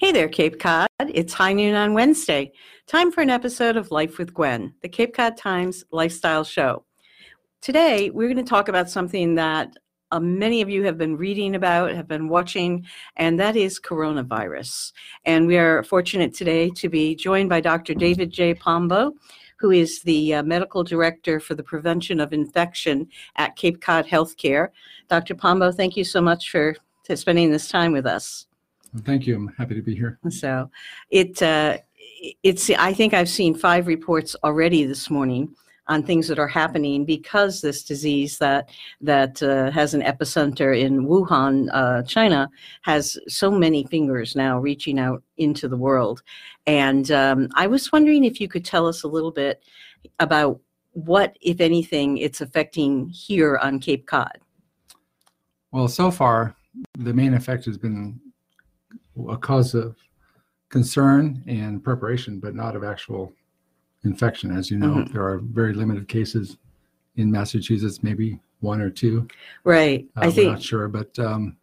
Hey 0.00 0.12
there, 0.12 0.28
Cape 0.28 0.60
Cod. 0.60 0.86
It's 1.00 1.32
high 1.32 1.52
noon 1.52 1.74
on 1.74 1.92
Wednesday. 1.92 2.52
Time 2.86 3.10
for 3.10 3.20
an 3.20 3.30
episode 3.30 3.76
of 3.76 3.90
Life 3.90 4.16
with 4.16 4.32
Gwenn, 4.32 4.74
the 4.80 4.88
Cape 4.88 5.12
Cod 5.12 5.36
Times 5.36 5.82
lifestyle 5.90 6.44
show. 6.44 6.84
Today, 7.62 8.08
we're 8.10 8.32
going 8.32 8.36
to 8.36 8.48
talk 8.48 8.68
about 8.68 8.88
something 8.88 9.34
that 9.34 9.72
uh, 10.12 10.20
many 10.20 10.62
of 10.62 10.70
you 10.70 10.84
have 10.84 10.98
been 10.98 11.16
reading 11.16 11.56
about, 11.56 11.96
have 11.96 12.06
been 12.06 12.28
watching, 12.28 12.86
and 13.16 13.40
that 13.40 13.56
is 13.56 13.80
coronavirus. 13.80 14.92
And 15.24 15.48
we 15.48 15.58
are 15.58 15.82
fortunate 15.82 16.32
today 16.32 16.70
to 16.76 16.88
be 16.88 17.16
joined 17.16 17.48
by 17.48 17.60
Dr. 17.60 17.92
David 17.92 18.30
J. 18.30 18.54
Pombo, 18.54 19.14
who 19.58 19.72
is 19.72 20.02
the 20.02 20.34
uh, 20.34 20.42
medical 20.44 20.84
director 20.84 21.40
for 21.40 21.56
the 21.56 21.64
prevention 21.64 22.20
of 22.20 22.32
infection 22.32 23.08
at 23.34 23.56
Cape 23.56 23.80
Cod 23.80 24.06
Healthcare. 24.06 24.68
Dr. 25.08 25.34
Pombo, 25.34 25.72
thank 25.72 25.96
you 25.96 26.04
so 26.04 26.20
much 26.20 26.52
for 26.52 26.76
spending 27.16 27.50
this 27.50 27.66
time 27.66 27.90
with 27.90 28.06
us. 28.06 28.47
Thank 29.04 29.26
you. 29.26 29.36
I'm 29.36 29.48
happy 29.48 29.74
to 29.74 29.82
be 29.82 29.94
here. 29.94 30.18
So 30.30 30.70
it 31.10 31.42
uh, 31.42 31.78
it's 32.42 32.70
I 32.70 32.92
think 32.92 33.14
I've 33.14 33.28
seen 33.28 33.54
five 33.54 33.86
reports 33.86 34.36
already 34.44 34.84
this 34.84 35.10
morning 35.10 35.54
on 35.88 36.02
things 36.02 36.28
that 36.28 36.38
are 36.38 36.48
happening 36.48 37.04
because 37.04 37.60
this 37.60 37.82
disease 37.82 38.38
that 38.38 38.68
that 39.00 39.42
uh, 39.42 39.70
has 39.70 39.94
an 39.94 40.02
epicenter 40.02 40.78
in 40.78 41.06
Wuhan, 41.06 41.68
uh, 41.72 42.02
China, 42.02 42.48
has 42.82 43.18
so 43.26 43.50
many 43.50 43.84
fingers 43.84 44.36
now 44.36 44.58
reaching 44.58 44.98
out 44.98 45.22
into 45.38 45.68
the 45.68 45.76
world. 45.76 46.22
And 46.66 47.10
um, 47.10 47.48
I 47.54 47.66
was 47.66 47.90
wondering 47.90 48.24
if 48.24 48.40
you 48.40 48.48
could 48.48 48.64
tell 48.64 48.86
us 48.86 49.02
a 49.02 49.08
little 49.08 49.32
bit 49.32 49.62
about 50.20 50.60
what, 50.92 51.36
if 51.40 51.60
anything, 51.60 52.18
it's 52.18 52.40
affecting 52.40 53.08
here 53.08 53.56
on 53.58 53.78
Cape 53.78 54.06
Cod. 54.06 54.38
Well, 55.70 55.88
so 55.88 56.10
far, 56.10 56.54
the 56.98 57.12
main 57.12 57.34
effect 57.34 57.64
has 57.66 57.78
been 57.78 58.20
a 59.28 59.36
cause 59.36 59.74
of 59.74 59.96
concern 60.68 61.42
and 61.46 61.82
preparation, 61.82 62.40
but 62.40 62.54
not 62.54 62.76
of 62.76 62.84
actual 62.84 63.32
infection. 64.04 64.56
As 64.56 64.70
you 64.70 64.78
know, 64.78 64.94
mm-hmm. 64.94 65.12
there 65.12 65.26
are 65.26 65.38
very 65.38 65.74
limited 65.74 66.08
cases 66.08 66.56
in 67.16 67.30
Massachusetts, 67.30 68.02
maybe 68.02 68.38
one 68.60 68.80
or 68.80 68.90
two. 68.90 69.26
Right. 69.64 70.06
Uh, 70.16 70.20
I 70.26 70.30
think 70.30 70.52
not 70.52 70.62
sure, 70.62 70.88
but 70.88 71.18
um, 71.18 71.56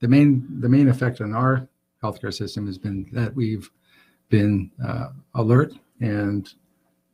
the 0.00 0.08
main 0.08 0.46
the 0.60 0.68
main 0.68 0.88
effect 0.88 1.20
on 1.20 1.34
our 1.34 1.68
healthcare 2.02 2.32
system 2.32 2.66
has 2.66 2.78
been 2.78 3.06
that 3.12 3.34
we've 3.34 3.70
been 4.28 4.70
uh, 4.84 5.08
alert 5.34 5.72
and 6.00 6.54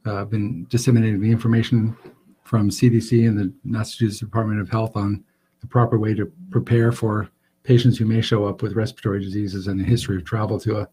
uh, 0.04 0.24
been 0.24 0.66
disseminating 0.68 1.20
the 1.20 1.30
information 1.30 1.96
from 2.44 2.70
CDC 2.70 3.26
and 3.26 3.36
the 3.36 3.52
Massachusetts 3.64 4.20
Department 4.20 4.60
of 4.60 4.70
Health 4.70 4.96
on 4.96 5.24
the 5.60 5.66
proper 5.66 5.98
way 5.98 6.14
to 6.14 6.30
prepare 6.50 6.92
for 6.92 7.28
patients 7.66 7.98
who 7.98 8.06
may 8.06 8.20
show 8.20 8.44
up 8.46 8.62
with 8.62 8.74
respiratory 8.74 9.20
diseases 9.20 9.66
and 9.66 9.80
a 9.80 9.84
history 9.84 10.16
of 10.16 10.24
travel 10.24 10.58
to 10.60 10.78
a 10.78 10.88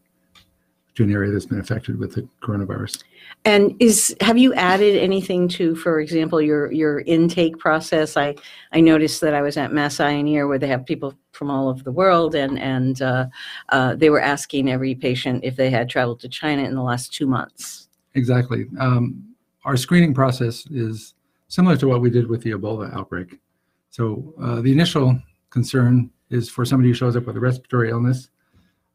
to 0.96 1.04
an 1.04 1.12
area 1.12 1.32
that's 1.32 1.48
been 1.48 1.60
affected 1.60 1.98
with 1.98 2.14
the 2.14 2.28
coronavirus. 2.44 3.04
And 3.46 3.76
is 3.80 4.16
have 4.22 4.38
you 4.38 4.54
added 4.54 4.96
anything 5.02 5.48
to, 5.50 5.76
for 5.76 6.00
example, 6.00 6.42
your 6.42 6.72
your 6.72 7.02
intake 7.02 7.58
process? 7.58 8.16
I 8.16 8.36
I 8.72 8.80
noticed 8.80 9.22
that 9.22 9.34
I 9.34 9.42
was 9.42 9.58
at 9.58 9.74
Mass 9.74 10.00
Eye 10.00 10.12
and 10.12 10.28
Ear 10.30 10.48
where 10.48 10.60
they 10.60 10.68
have 10.68 10.86
people 10.86 11.16
from 11.32 11.50
all 11.50 11.68
over 11.68 11.84
the 11.84 11.92
world, 11.92 12.36
and 12.36 12.60
and 12.60 13.02
uh, 13.02 13.26
uh, 13.70 13.96
they 13.96 14.10
were 14.10 14.22
asking 14.22 14.70
every 14.70 14.96
patient 14.96 15.44
if 15.44 15.56
they 15.56 15.70
had 15.70 15.90
traveled 15.90 16.20
to 16.22 16.30
China 16.30 16.64
in 16.64 16.76
the 16.76 16.84
last 16.84 17.14
two 17.14 17.28
months. 17.28 17.90
Exactly. 18.16 18.66
Um, 18.80 19.24
our 19.66 19.78
screening 19.78 20.14
process 20.14 20.68
is 20.68 21.16
similar 21.48 21.78
to 21.78 21.88
what 21.88 22.02
we 22.02 22.10
did 22.10 22.28
with 22.28 22.44
the 22.44 22.52
Ebola 22.52 22.94
outbreak. 22.96 23.40
So 23.90 24.34
uh, 24.42 24.62
the 24.62 24.72
initial 24.72 25.20
concern 25.50 26.12
is 26.34 26.50
for 26.50 26.66
somebody 26.66 26.90
who 26.90 26.96
shows 26.96 27.16
up 27.16 27.26
with 27.26 27.38
a 27.38 27.40
respiratory 27.40 27.90
illness 27.92 28.30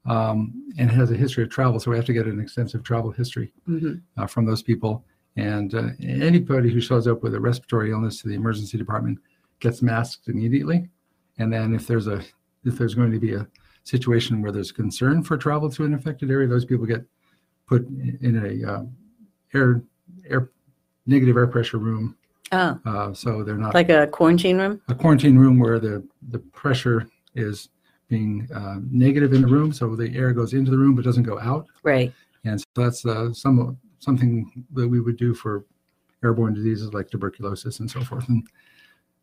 um, 0.07 0.73
and 0.79 0.91
has 0.91 1.11
a 1.11 1.17
history 1.17 1.45
of 1.45 1.51
travel. 1.51 1.79
So 1.79 1.91
we 1.91 1.97
have 1.97 2.07
to 2.07 2.13
get 2.13 2.27
an 2.27 2.41
extensive 2.41 2.83
travel 2.83 3.11
history 3.11 3.53
mm-hmm. 3.69 3.95
uh, 4.17 4.27
from 4.27 4.45
those 4.45 4.63
people. 4.63 5.05
And 5.37 5.75
uh, 5.75 5.91
anybody 6.03 6.71
who 6.73 6.81
shows 6.81 7.07
up 7.07 7.23
with 7.23 7.35
a 7.35 7.41
respiratory 7.41 7.93
illness 7.93 8.21
to 8.23 8.29
the 8.29 8.35
emergency 8.35 8.77
department 8.77 9.19
gets 9.61 9.83
masked 9.83 10.29
immediately. 10.29 10.89
And 11.39 11.53
then 11.53 11.75
if 11.75 11.87
there's 11.87 12.09
a 12.09 12.25
if 12.65 12.77
there's 12.77 12.95
going 12.95 13.13
to 13.13 13.21
be 13.21 13.35
a 13.35 13.47
situation 13.85 14.43
where 14.43 14.51
there's 14.51 14.73
concern 14.73 15.23
for 15.23 15.37
travel 15.37 15.71
to 15.71 15.85
an 15.85 15.95
affected 15.95 16.31
area, 16.31 16.49
those 16.49 16.65
people 16.65 16.87
get 16.87 17.05
put 17.67 17.87
in 17.87 18.35
a 18.45 18.73
uh, 18.73 18.83
air 19.55 19.83
air 20.29 20.51
negative 21.07 21.37
air 21.37 21.47
pressure 21.47 21.79
room. 21.79 22.17
Oh. 22.51 22.81
Uh, 22.85 23.13
so 23.13 23.45
they're 23.45 23.57
not 23.57 23.75
like 23.75 23.91
a 23.91 24.09
quarantine 24.09 24.59
room. 24.59 24.81
A 24.89 24.95
quarantine 24.95 25.39
room 25.39 25.61
where 25.61 25.79
the 25.79 26.03
the 26.31 26.39
pressure 26.39 27.07
is 27.35 27.69
being 28.09 28.49
uh, 28.55 28.77
negative 28.91 29.33
in 29.33 29.43
the 29.43 29.49
room, 29.49 29.73
so 29.73 29.95
the 29.95 30.15
air 30.17 30.33
goes 30.33 30.55
into 30.55 30.71
the 30.71 30.79
room 30.79 30.95
but 30.95 31.05
doesn't 31.05 31.25
go 31.25 31.39
out. 31.39 31.67
Right. 31.83 32.13
And 32.45 32.61
so 32.61 32.67
that's 32.77 33.05
uh, 33.05 33.33
some 33.33 33.77
something 33.99 34.65
that 34.73 34.89
we 34.89 35.01
would 35.01 35.17
do 35.17 35.35
for 35.35 35.65
airborne 36.23 36.55
diseases 36.55 36.95
like 36.95 37.11
tuberculosis 37.11 37.81
and 37.81 37.91
so 37.91 38.01
forth. 38.03 38.29
And 38.29 38.47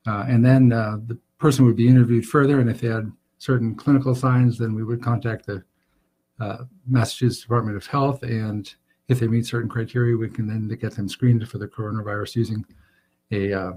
uh, 0.08 0.26
and 0.28 0.46
then 0.46 0.72
uh, 0.72 0.98
the 1.08 1.18
person 1.40 1.66
would 1.66 1.76
be 1.76 1.88
interviewed 1.88 2.26
further, 2.26 2.60
and 2.60 2.70
if 2.70 2.82
they 2.82 2.90
had 2.90 3.12
certain 3.40 3.76
clinical 3.76 4.14
signs, 4.14 4.58
then 4.58 4.76
we 4.76 4.84
would 4.84 5.02
contact 5.02 5.48
the 5.48 5.64
uh, 6.40 6.66
Massachusetts 6.88 7.42
Department 7.42 7.76
of 7.76 7.88
Health, 7.88 8.22
and 8.24 8.74
if 9.08 9.20
they 9.20 9.28
meet 9.28 9.46
certain 9.46 9.70
criteria, 9.70 10.18
we 10.18 10.30
can 10.30 10.48
then 10.48 10.68
get 10.80 10.96
them 10.96 11.10
screened 11.10 11.48
for 11.48 11.58
the 11.58 11.68
coronavirus 11.68 12.36
using 12.36 12.66
a 13.32 13.54
uh, 13.54 13.72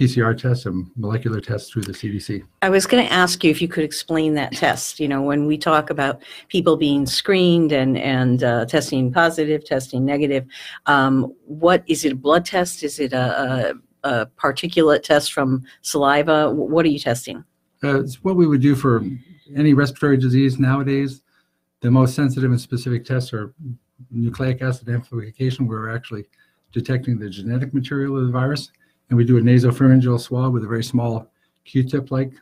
PCR 0.00 0.36
tests 0.36 0.64
and 0.64 0.90
molecular 0.96 1.40
tests 1.40 1.70
through 1.70 1.82
the 1.82 1.92
CDC. 1.92 2.42
I 2.62 2.70
was 2.70 2.86
going 2.86 3.06
to 3.06 3.12
ask 3.12 3.44
you 3.44 3.50
if 3.50 3.60
you 3.60 3.68
could 3.68 3.84
explain 3.84 4.32
that 4.34 4.52
test. 4.52 4.98
You 4.98 5.08
know, 5.08 5.20
when 5.20 5.46
we 5.46 5.58
talk 5.58 5.90
about 5.90 6.22
people 6.48 6.78
being 6.78 7.04
screened 7.04 7.70
and 7.70 7.98
and 7.98 8.42
uh, 8.42 8.64
testing 8.64 9.12
positive, 9.12 9.62
testing 9.64 10.06
negative, 10.06 10.46
um, 10.86 11.34
what 11.44 11.84
is 11.86 12.06
it? 12.06 12.12
A 12.12 12.16
blood 12.16 12.46
test? 12.46 12.82
Is 12.82 12.98
it 12.98 13.12
a, 13.12 13.74
a, 14.04 14.08
a 14.08 14.26
particulate 14.26 15.02
test 15.02 15.34
from 15.34 15.64
saliva? 15.82 16.50
What 16.50 16.86
are 16.86 16.88
you 16.88 16.98
testing? 16.98 17.44
Uh, 17.84 18.00
it's 18.00 18.24
what 18.24 18.36
we 18.36 18.46
would 18.46 18.62
do 18.62 18.74
for 18.74 19.04
any 19.54 19.74
respiratory 19.74 20.16
disease 20.16 20.58
nowadays. 20.58 21.22
The 21.82 21.90
most 21.90 22.14
sensitive 22.14 22.50
and 22.50 22.60
specific 22.60 23.04
tests 23.04 23.34
are 23.34 23.52
nucleic 24.10 24.62
acid 24.62 24.88
amplification, 24.88 25.66
where 25.66 25.80
we're 25.80 25.94
actually 25.94 26.24
detecting 26.72 27.18
the 27.18 27.28
genetic 27.28 27.74
material 27.74 28.16
of 28.16 28.26
the 28.26 28.32
virus 28.32 28.70
and 29.10 29.16
we 29.16 29.24
do 29.24 29.36
a 29.36 29.40
nasopharyngeal 29.40 30.20
swab 30.20 30.52
with 30.52 30.64
a 30.64 30.68
very 30.68 30.84
small 30.84 31.30
Q-tip-like 31.64 32.32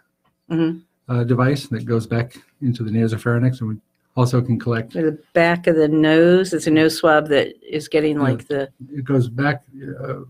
mm-hmm. 0.50 0.78
uh, 1.12 1.24
device 1.24 1.66
that 1.68 1.84
goes 1.84 2.06
back 2.06 2.36
into 2.62 2.84
the 2.84 2.90
nasopharynx, 2.90 3.60
and 3.60 3.70
we 3.70 3.76
also 4.16 4.40
can 4.40 4.58
collect 4.58 4.92
the 4.92 5.18
back 5.32 5.66
of 5.66 5.76
the 5.76 5.88
nose. 5.88 6.52
It's 6.52 6.66
a 6.66 6.70
nose 6.70 6.96
swab 6.96 7.28
that 7.28 7.54
is 7.62 7.88
getting 7.88 8.18
like 8.18 8.46
the. 8.48 8.68
It 8.92 9.04
goes 9.04 9.28
back 9.28 9.64
uh, 10.00 10.20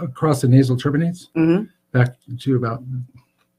across 0.00 0.40
the 0.40 0.48
nasal 0.48 0.76
turbinates, 0.76 1.28
mm-hmm. 1.36 1.64
back 1.92 2.16
to 2.40 2.56
about 2.56 2.82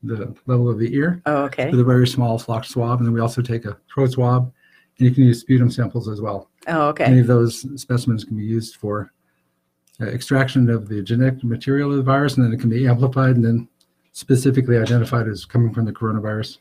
the 0.03 0.33
level 0.45 0.69
of 0.69 0.79
the 0.79 0.93
ear. 0.95 1.21
Oh, 1.25 1.43
okay. 1.43 1.69
With 1.69 1.79
a 1.79 1.83
very 1.83 2.07
small 2.07 2.39
flock 2.39 2.65
swab, 2.65 2.99
and 2.99 3.07
then 3.07 3.13
we 3.13 3.19
also 3.19 3.41
take 3.41 3.65
a 3.65 3.77
throat 3.93 4.11
swab, 4.11 4.51
and 4.97 5.07
you 5.07 5.13
can 5.13 5.23
use 5.23 5.41
sputum 5.41 5.69
samples 5.69 6.07
as 6.07 6.21
well. 6.21 6.49
Oh, 6.67 6.87
okay. 6.89 7.05
Any 7.05 7.19
of 7.19 7.27
those 7.27 7.65
specimens 7.81 8.23
can 8.23 8.37
be 8.37 8.43
used 8.43 8.75
for 8.77 9.11
extraction 10.01 10.69
of 10.69 10.87
the 10.87 11.01
genetic 11.01 11.43
material 11.43 11.91
of 11.91 11.97
the 11.97 12.03
virus, 12.03 12.35
and 12.35 12.45
then 12.45 12.53
it 12.53 12.59
can 12.59 12.69
be 12.69 12.87
amplified 12.87 13.35
and 13.35 13.45
then 13.45 13.67
specifically 14.11 14.77
identified 14.77 15.27
as 15.27 15.45
coming 15.45 15.73
from 15.73 15.85
the 15.85 15.91
coronavirus. 15.91 16.57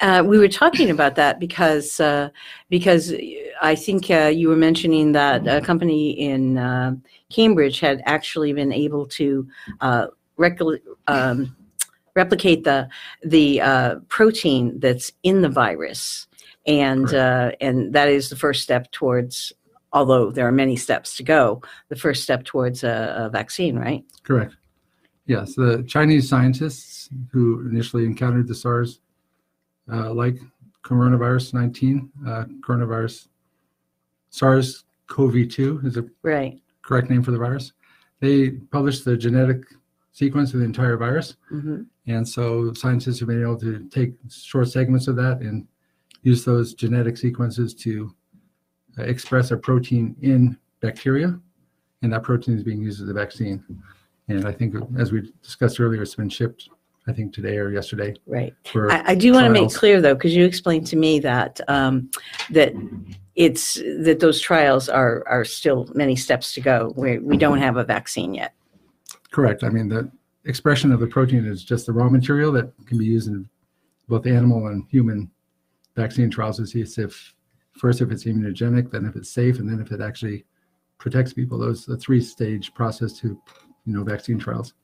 Uh, 0.00 0.22
we 0.26 0.38
were 0.38 0.48
talking 0.48 0.90
about 0.90 1.14
that 1.14 1.40
because 1.40 2.00
uh, 2.00 2.28
because 2.68 3.14
I 3.62 3.74
think 3.74 4.10
uh, 4.10 4.30
you 4.34 4.48
were 4.48 4.56
mentioning 4.56 5.12
that 5.12 5.46
a 5.48 5.60
company 5.60 6.10
in 6.10 6.58
uh, 6.58 6.96
Cambridge 7.30 7.80
had 7.80 8.02
actually 8.04 8.52
been 8.52 8.72
able 8.72 9.06
to 9.06 9.48
uh, 9.80 10.08
rec- 10.36 10.60
um, 11.06 11.56
replicate 12.14 12.64
the 12.64 12.88
the 13.22 14.02
protein 14.08 14.78
that's 14.80 15.12
in 15.22 15.40
the 15.40 15.48
virus, 15.48 16.26
and 16.66 17.10
and 17.14 17.94
that 17.94 18.08
is 18.08 18.28
the 18.28 18.36
first 18.36 18.62
step 18.62 18.90
towards 18.92 19.52
although 19.96 20.30
there 20.30 20.46
are 20.46 20.52
many 20.52 20.76
steps 20.76 21.16
to 21.16 21.22
go, 21.22 21.62
the 21.88 21.96
first 21.96 22.22
step 22.22 22.44
towards 22.44 22.84
a, 22.84 23.14
a 23.16 23.30
vaccine, 23.30 23.78
right? 23.78 24.04
Correct. 24.24 24.54
Yes, 25.24 25.54
the 25.54 25.84
Chinese 25.88 26.28
scientists 26.28 27.08
who 27.32 27.66
initially 27.66 28.04
encountered 28.04 28.46
the 28.46 28.54
SARS 28.54 29.00
uh, 29.90 30.12
like 30.12 30.36
coronavirus 30.84 31.54
19, 31.54 32.10
uh, 32.26 32.44
coronavirus 32.60 33.28
SARS 34.28 34.84
CoV 35.06 35.48
2 35.48 35.80
is 35.84 35.96
a 35.96 36.04
right. 36.22 36.60
correct 36.82 37.08
name 37.08 37.22
for 37.22 37.30
the 37.30 37.38
virus. 37.38 37.72
They 38.20 38.50
published 38.50 39.06
the 39.06 39.16
genetic 39.16 39.62
sequence 40.12 40.52
of 40.52 40.60
the 40.60 40.66
entire 40.66 40.98
virus. 40.98 41.36
Mm-hmm. 41.50 41.82
And 42.06 42.28
so 42.28 42.72
scientists 42.74 43.18
have 43.20 43.28
been 43.28 43.42
able 43.42 43.58
to 43.60 43.88
take 43.88 44.12
short 44.30 44.68
segments 44.68 45.08
of 45.08 45.16
that 45.16 45.40
and 45.40 45.66
use 46.22 46.44
those 46.44 46.74
genetic 46.74 47.16
sequences 47.16 47.74
to 47.74 48.14
express 49.04 49.50
a 49.50 49.56
protein 49.56 50.16
in 50.22 50.56
bacteria, 50.80 51.38
and 52.02 52.12
that 52.12 52.22
protein 52.22 52.56
is 52.56 52.62
being 52.62 52.80
used 52.80 53.02
as 53.02 53.08
a 53.08 53.12
vaccine. 53.12 53.62
And 54.28 54.46
I 54.46 54.52
think, 54.52 54.74
as 54.98 55.12
we 55.12 55.32
discussed 55.42 55.80
earlier, 55.80 56.02
it's 56.02 56.14
been 56.14 56.28
shipped 56.28 56.68
I 57.08 57.12
think 57.12 57.32
today 57.32 57.56
or 57.58 57.70
yesterday. 57.70 58.16
Right. 58.26 58.52
I, 58.74 59.12
I 59.12 59.14
do 59.14 59.32
want 59.32 59.46
to 59.46 59.50
make 59.50 59.72
clear 59.72 60.00
though, 60.00 60.14
because 60.14 60.34
you 60.34 60.44
explained 60.44 60.88
to 60.88 60.96
me 60.96 61.20
that, 61.20 61.60
um, 61.68 62.10
that 62.50 62.72
it's, 63.36 63.74
that 63.74 64.18
those 64.18 64.40
trials 64.40 64.88
are, 64.88 65.22
are 65.28 65.44
still 65.44 65.88
many 65.94 66.16
steps 66.16 66.52
to 66.54 66.60
go. 66.60 66.92
We, 66.96 67.18
we 67.18 67.36
don't 67.36 67.58
have 67.58 67.76
a 67.76 67.84
vaccine 67.84 68.34
yet. 68.34 68.54
correct. 69.30 69.64
I 69.64 69.68
mean, 69.68 69.88
the 69.88 70.10
expression 70.46 70.90
of 70.92 70.98
the 70.98 71.06
protein 71.06 71.44
is 71.44 71.62
just 71.62 71.84
the 71.84 71.92
raw 71.92 72.08
material 72.08 72.50
that 72.52 72.72
can 72.86 72.98
be 72.98 73.04
used 73.04 73.28
in 73.28 73.48
both 74.08 74.26
animal 74.26 74.68
and 74.68 74.84
human 74.90 75.30
vaccine 75.94 76.30
trials 76.30 76.56
to 76.56 76.66
see 76.66 76.80
if 76.80 77.34
first 77.78 78.00
if 78.00 78.10
it's 78.10 78.24
immunogenic, 78.24 78.90
then 78.90 79.04
if 79.06 79.16
it's 79.16 79.30
safe, 79.30 79.58
and 79.58 79.68
then 79.68 79.80
if 79.80 79.92
it 79.92 80.00
actually 80.00 80.44
protects 80.98 81.32
people. 81.32 81.58
Those 81.58 81.88
a 81.88 81.96
three-stage 81.96 82.74
process 82.74 83.12
to 83.20 83.28
you 83.84 83.92
know 83.92 84.02
vaccine 84.02 84.38
trials. 84.38 84.74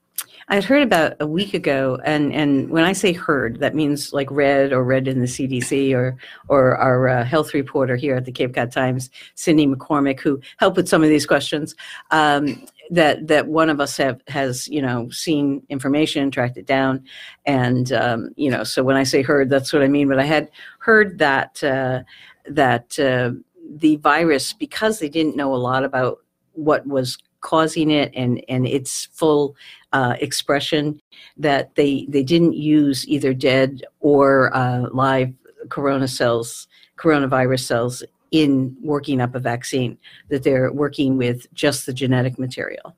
I 0.48 0.56
had 0.56 0.64
heard 0.64 0.82
about 0.82 1.14
a 1.20 1.26
week 1.26 1.54
ago, 1.54 1.98
and, 2.04 2.32
and 2.32 2.68
when 2.68 2.84
I 2.84 2.92
say 2.92 3.12
heard, 3.12 3.60
that 3.60 3.74
means 3.74 4.12
like 4.12 4.30
read 4.30 4.72
or 4.72 4.84
read 4.84 5.08
in 5.08 5.20
the 5.20 5.26
CDC 5.26 5.94
or 5.94 6.16
or 6.48 6.76
our 6.76 7.08
uh, 7.08 7.24
health 7.24 7.54
reporter 7.54 7.96
here 7.96 8.16
at 8.16 8.24
the 8.24 8.32
Cape 8.32 8.54
Cod 8.54 8.72
Times, 8.72 9.10
Cindy 9.34 9.66
McCormick, 9.66 10.20
who 10.20 10.40
helped 10.58 10.76
with 10.76 10.88
some 10.88 11.02
of 11.02 11.08
these 11.08 11.26
questions. 11.26 11.74
Um, 12.10 12.66
that 12.90 13.26
that 13.28 13.46
one 13.46 13.70
of 13.70 13.80
us 13.80 13.96
have 13.96 14.20
has 14.28 14.68
you 14.68 14.82
know 14.82 15.08
seen 15.10 15.62
information, 15.68 16.30
tracked 16.30 16.58
it 16.58 16.66
down, 16.66 17.04
and 17.46 17.92
um, 17.92 18.30
you 18.36 18.50
know 18.50 18.64
so 18.64 18.82
when 18.82 18.96
I 18.96 19.04
say 19.04 19.22
heard, 19.22 19.48
that's 19.48 19.72
what 19.72 19.82
I 19.82 19.88
mean. 19.88 20.08
But 20.08 20.18
I 20.18 20.24
had 20.24 20.50
heard 20.78 21.18
that 21.18 21.62
uh, 21.62 22.02
that 22.46 22.98
uh, 22.98 23.32
the 23.76 23.96
virus, 23.96 24.52
because 24.52 24.98
they 24.98 25.08
didn't 25.08 25.36
know 25.36 25.54
a 25.54 25.56
lot 25.56 25.84
about 25.84 26.18
what 26.52 26.86
was 26.86 27.18
causing 27.40 27.90
it 27.90 28.12
and 28.14 28.42
and 28.48 28.66
its 28.66 29.08
full 29.12 29.56
uh, 29.92 30.14
expression 30.20 31.00
that 31.36 31.74
they 31.74 32.06
they 32.08 32.22
didn't 32.22 32.54
use 32.54 33.06
either 33.08 33.34
dead 33.34 33.82
or 34.00 34.54
uh, 34.56 34.88
live 34.92 35.32
corona 35.68 36.08
cells 36.08 36.68
coronavirus 36.96 37.60
cells 37.60 38.02
in 38.30 38.74
working 38.80 39.20
up 39.20 39.34
a 39.34 39.40
vaccine 39.40 39.98
that 40.28 40.42
they're 40.42 40.72
working 40.72 41.18
with 41.18 41.52
just 41.52 41.84
the 41.84 41.92
genetic 41.92 42.38
material. 42.38 42.96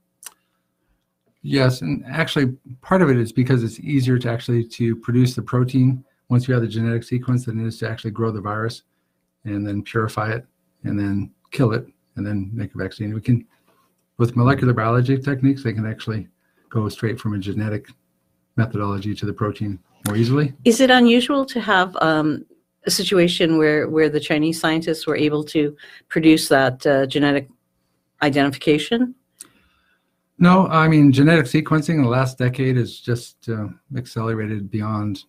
Yes, 1.43 1.82
and 1.82 2.05
actually 2.06 2.56
part 2.81 3.02
of 3.02 3.11
it 3.11 3.19
is 3.19 3.32
because 3.32 3.64
it's 3.64 3.81
easier 3.81 4.19
to 4.19 4.31
actually 4.31 4.64
to 4.69 4.97
produce 4.97 5.35
the 5.35 5.43
protein 5.43 6.05
once 6.29 6.49
you 6.49 6.55
have 6.55 6.62
the 6.62 6.69
genetic 6.69 7.02
sequence 7.02 7.44
than 7.44 7.61
it 7.61 7.67
is 7.67 7.79
to 7.79 7.88
actually 7.88 8.12
grow 8.12 8.31
the 8.31 8.40
virus 8.40 8.82
and 9.44 9.67
then 9.67 9.82
purify 9.82 10.31
it 10.32 10.46
and 10.85 10.99
then 10.99 11.31
kill 11.50 11.73
it 11.73 11.87
and 12.17 12.26
then 12.26 12.50
make 12.52 12.75
a 12.75 12.79
vaccine. 12.79 13.14
We 13.14 13.20
can 13.20 13.46
with 14.19 14.37
molecular 14.37 14.73
biology 14.73 15.19
techniques 15.19 15.62
they 15.62 15.73
can 15.73 15.87
actually 15.87 16.29
go 16.69 16.88
straight 16.88 17.20
from 17.20 17.35
a 17.35 17.38
genetic 17.38 17.88
methodology 18.56 19.14
to 19.14 19.26
the 19.26 19.32
protein 19.32 19.79
more 20.06 20.17
easily. 20.17 20.52
is 20.64 20.81
it 20.81 20.91
unusual 20.91 21.44
to 21.44 21.61
have 21.61 21.96
um, 22.00 22.44
a 22.87 22.91
situation 22.91 23.58
where 23.58 23.88
where 23.88 24.08
the 24.08 24.20
chinese 24.20 24.61
scientists 24.61 25.06
were 25.06 25.17
able 25.17 25.43
to 25.43 25.76
produce 26.08 26.49
that 26.49 26.87
uh, 26.87 27.06
genetic 27.06 27.49
identification 28.23 29.14
No, 30.38 30.67
I 30.67 30.88
mean 30.88 31.12
genetic 31.12 31.47
sequencing 31.47 31.97
in 31.97 32.02
the 32.02 32.08
last 32.08 32.38
decade 32.38 32.76
has 32.76 32.99
just 32.99 33.49
uh, 33.49 33.69
accelerated 33.97 34.70
beyond, 34.70 35.25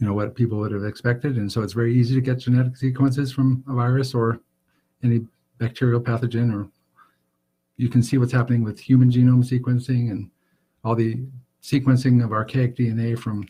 you 0.00 0.06
know, 0.06 0.14
what 0.14 0.34
people 0.34 0.58
would 0.58 0.72
have 0.72 0.84
expected, 0.84 1.36
and 1.36 1.50
so 1.50 1.62
it's 1.62 1.74
very 1.74 1.94
easy 1.94 2.14
to 2.14 2.20
get 2.22 2.38
genetic 2.38 2.76
sequences 2.76 3.30
from 3.30 3.62
a 3.68 3.74
virus 3.74 4.14
or 4.14 4.40
any 5.04 5.20
bacterial 5.58 6.00
pathogen, 6.00 6.52
or 6.54 6.68
you 7.76 7.88
can 7.88 8.02
see 8.02 8.16
what's 8.16 8.32
happening 8.32 8.64
with 8.64 8.80
human 8.80 9.10
genome 9.10 9.44
sequencing 9.44 10.10
and 10.10 10.30
all 10.84 10.94
the 10.94 11.20
sequencing 11.62 12.24
of 12.24 12.32
archaic 12.32 12.76
DNA 12.76 13.18
from 13.18 13.46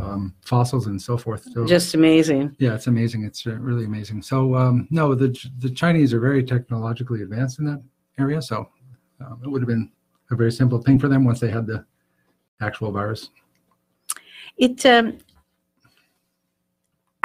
um, 0.00 0.34
fossils 0.42 0.86
and 0.86 1.00
so 1.00 1.18
forth. 1.18 1.46
So 1.52 1.66
just 1.66 1.94
amazing 1.94 2.56
yeah, 2.58 2.74
it's 2.74 2.86
amazing. 2.86 3.24
It's 3.24 3.46
uh, 3.46 3.56
really 3.56 3.84
amazing. 3.84 4.22
So 4.22 4.54
um, 4.54 4.88
no, 4.90 5.14
the 5.14 5.36
the 5.58 5.70
Chinese 5.70 6.14
are 6.14 6.20
very 6.20 6.42
technologically 6.42 7.22
advanced 7.22 7.58
in 7.58 7.66
that 7.66 7.82
area. 8.18 8.40
So 8.40 8.70
um, 9.20 9.40
it 9.44 9.48
would 9.48 9.60
have 9.60 9.68
been 9.68 9.90
a 10.30 10.36
very 10.36 10.52
simple 10.52 10.80
thing 10.80 10.98
for 10.98 11.08
them 11.08 11.24
once 11.24 11.40
they 11.40 11.50
had 11.50 11.66
the 11.66 11.84
actual 12.60 12.90
virus. 12.90 13.30
It. 14.56 14.84
Um, 14.86 15.18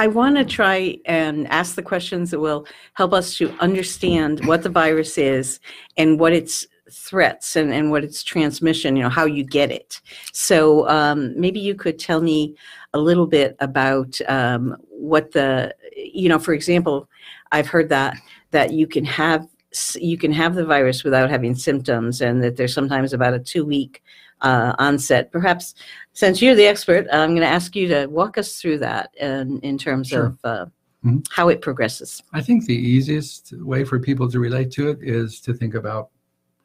I 0.02 0.08
want 0.08 0.36
to 0.38 0.44
try 0.44 0.98
and 1.06 1.48
ask 1.50 1.76
the 1.76 1.84
questions 1.84 2.32
that 2.32 2.40
will 2.40 2.66
help 2.96 3.14
us 3.14 3.38
to 3.38 3.52
understand 3.60 4.44
what 4.48 4.64
the 4.64 4.70
virus 4.70 5.16
is 5.16 5.60
and 5.96 6.20
what 6.20 6.34
its 6.34 6.66
threats 6.92 7.56
and, 7.56 7.72
and 7.72 7.92
what 7.92 8.04
its 8.04 8.24
transmission, 8.24 8.96
you 8.96 9.04
know, 9.04 9.10
how 9.10 9.26
you 9.26 9.44
get 9.44 9.70
it. 9.70 10.02
So 10.34 10.90
um, 10.90 11.40
maybe 11.40 11.60
you 11.60 11.76
could 11.76 12.00
tell 12.00 12.20
me 12.20 12.56
a 12.96 12.98
little 12.98 13.28
bit 13.28 13.56
about 13.60 14.20
um, 14.28 14.76
what 14.90 15.34
the, 15.34 15.76
you 15.96 16.30
know, 16.30 16.40
for 16.40 16.56
example, 16.56 17.08
I've 17.52 17.68
heard 17.68 17.90
that 17.90 18.18
that 18.50 18.74
you 18.74 18.88
can 18.88 19.06
have 19.06 19.48
you 19.96 20.18
can 20.18 20.32
have 20.32 20.56
the 20.56 20.66
virus 20.66 21.04
without 21.04 21.30
having 21.30 21.54
symptoms, 21.54 22.22
and 22.22 22.44
that 22.44 22.58
there's 22.58 22.74
sometimes 22.74 23.14
about 23.14 23.36
a 23.36 23.40
two 23.40 23.66
week 23.66 24.02
uh, 24.42 24.74
onset. 24.80 25.32
Perhaps 25.32 25.76
since 26.14 26.42
you're 26.42 26.56
the 26.56 26.66
expert, 26.66 27.08
I'm 27.12 27.30
going 27.32 27.42
to 27.42 27.48
ask 27.48 27.76
you 27.76 27.88
to 27.90 28.08
walk 28.08 28.38
us 28.38 28.60
through 28.60 28.80
that 28.80 29.12
in, 29.20 29.60
in 29.62 29.78
terms 29.78 30.10
Sure. 30.10 30.26
of 30.28 30.40
uh, 30.44 30.66
Mhm. 31.06 31.26
how 31.32 31.50
it 31.50 31.62
progresses. 31.62 32.22
I 32.32 32.42
think 32.42 32.66
the 32.66 32.76
easiest 32.76 33.54
way 33.54 33.84
for 33.84 33.98
people 34.00 34.30
to 34.30 34.40
relate 34.40 34.70
to 34.74 34.90
it 34.90 35.00
is 35.02 35.40
to 35.42 35.54
think 35.54 35.74
about 35.74 36.10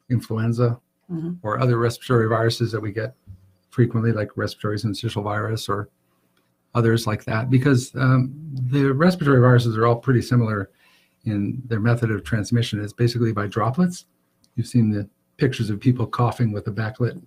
influenza 0.09 0.79
Mhm. 1.11 1.37
or 1.41 1.59
other 1.59 1.77
respiratory 1.77 2.27
viruses 2.27 2.71
that 2.73 2.79
we 2.81 2.91
get 2.91 3.15
frequently, 3.71 4.11
like 4.11 4.35
respiratory 4.37 4.77
syncytial 4.77 5.23
virus 5.23 5.67
or 5.69 5.89
others 6.75 7.07
like 7.07 7.23
that, 7.25 7.49
because 7.49 7.95
um, 7.95 8.31
the 8.69 8.93
respiratory 8.93 9.39
viruses 9.39 9.75
are 9.77 9.87
all 9.87 9.95
pretty 9.95 10.21
similar 10.21 10.69
in 11.25 11.61
their 11.65 11.79
method 11.79 12.11
of 12.11 12.23
transmission. 12.23 12.79
It's 12.83 12.93
basically 12.93 13.33
by 13.33 13.47
droplets. 13.47 14.05
You've 14.55 14.67
seen 14.67 14.91
the 14.91 15.09
pictures 15.37 15.69
of 15.71 15.79
people 15.79 16.05
coughing 16.05 16.51
with 16.51 16.67
a 16.67 16.71
backlit 16.71 17.19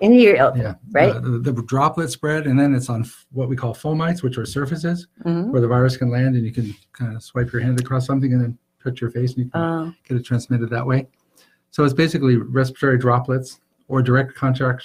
In 0.00 0.12
your, 0.12 0.36
Yeah. 0.36 0.74
Right. 0.90 1.10
Uh, 1.14 1.20
the, 1.20 1.38
the 1.38 1.62
droplet 1.62 2.10
spread, 2.10 2.46
and 2.46 2.58
then 2.58 2.74
it's 2.74 2.88
on 2.90 3.02
f- 3.02 3.26
what 3.32 3.48
we 3.48 3.56
call 3.56 3.74
fomites, 3.74 4.22
which 4.22 4.36
are 4.38 4.44
surfaces 4.44 5.06
Mhm. 5.24 5.50
where 5.50 5.60
the 5.60 5.68
virus 5.68 5.96
can 5.96 6.10
land, 6.10 6.36
and 6.36 6.44
you 6.44 6.52
can 6.52 6.74
kind 6.92 7.16
of 7.16 7.22
swipe 7.22 7.52
your 7.52 7.62
hand 7.62 7.80
across 7.80 8.06
something 8.06 8.32
and 8.32 8.42
then 8.42 8.58
touch 8.82 9.00
your 9.00 9.10
face, 9.10 9.34
and 9.34 9.44
you 9.46 9.50
can 9.50 9.60
Uh, 9.60 9.92
get 10.06 10.16
it 10.16 10.24
transmitted 10.24 10.68
that 10.70 10.86
way. 10.86 11.08
So 11.70 11.84
it's 11.84 11.94
basically 11.94 12.36
respiratory 12.36 12.98
droplets 12.98 13.60
or 13.88 14.02
direct 14.02 14.34
contact 14.34 14.84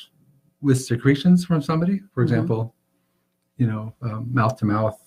with 0.62 0.80
secretions 0.82 1.44
from 1.46 1.62
somebody. 1.62 2.02
For 2.14 2.22
Mhm. 2.22 2.28
example, 2.28 2.76
you 3.58 3.68
know, 3.68 3.94
mouth 4.32 4.56
to 4.58 4.66
mouth 4.66 4.98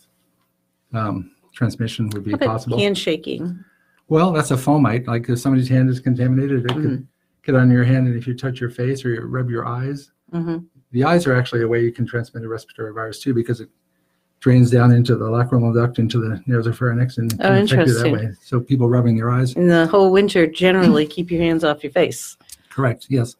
transmission 1.52 2.08
would 2.10 2.24
be 2.24 2.34
possible. 2.36 2.78
handshaking. 2.78 3.58
Well, 4.08 4.32
that's 4.32 4.50
a 4.50 4.56
fomite. 4.56 5.06
Like 5.06 5.28
if 5.28 5.38
somebody's 5.38 5.68
hand 5.68 5.88
is 5.88 6.00
contaminated, 6.00 6.64
it 6.64 6.70
Mhm. 6.72 6.82
could 6.82 7.08
get 7.44 7.54
on 7.54 7.70
your 7.70 7.84
hand, 7.84 8.06
and 8.06 8.16
if 8.16 8.26
you 8.26 8.34
touch 8.34 8.60
your 8.60 8.70
face 8.70 9.04
or 9.04 9.10
you 9.10 9.20
rub 9.22 9.50
your 9.50 9.66
eyes, 9.66 10.10
Mhm. 10.32 10.64
the 10.92 11.04
eyes 11.04 11.26
are 11.26 11.34
actually 11.34 11.62
a 11.62 11.68
way 11.68 11.82
you 11.84 11.92
can 11.92 12.06
transmit 12.06 12.44
a 12.44 12.48
respiratory 12.48 12.92
virus 12.92 13.20
too, 13.20 13.34
because 13.34 13.60
it 13.60 13.68
drains 14.40 14.70
down 14.70 14.92
into 14.92 15.16
the 15.16 15.24
lacrimal 15.26 15.74
duct, 15.74 15.98
into 15.98 16.18
the 16.18 16.36
nasopharynx, 16.48 17.18
and 17.18 17.32
Oh, 17.40 17.54
you 17.56 17.66
that 17.66 18.12
way. 18.12 18.30
So 18.42 18.60
people 18.60 18.88
rubbing 18.88 19.16
their 19.16 19.30
eyes. 19.30 19.54
In 19.54 19.68
the 19.68 19.86
whole 19.86 20.10
winter, 20.12 20.46
generally 20.46 21.06
keep 21.16 21.30
your 21.30 21.40
hands 21.40 21.64
off 21.64 21.82
your 21.82 21.92
face. 21.92 22.36
Correct. 22.70 23.06
Yes. 23.08 23.36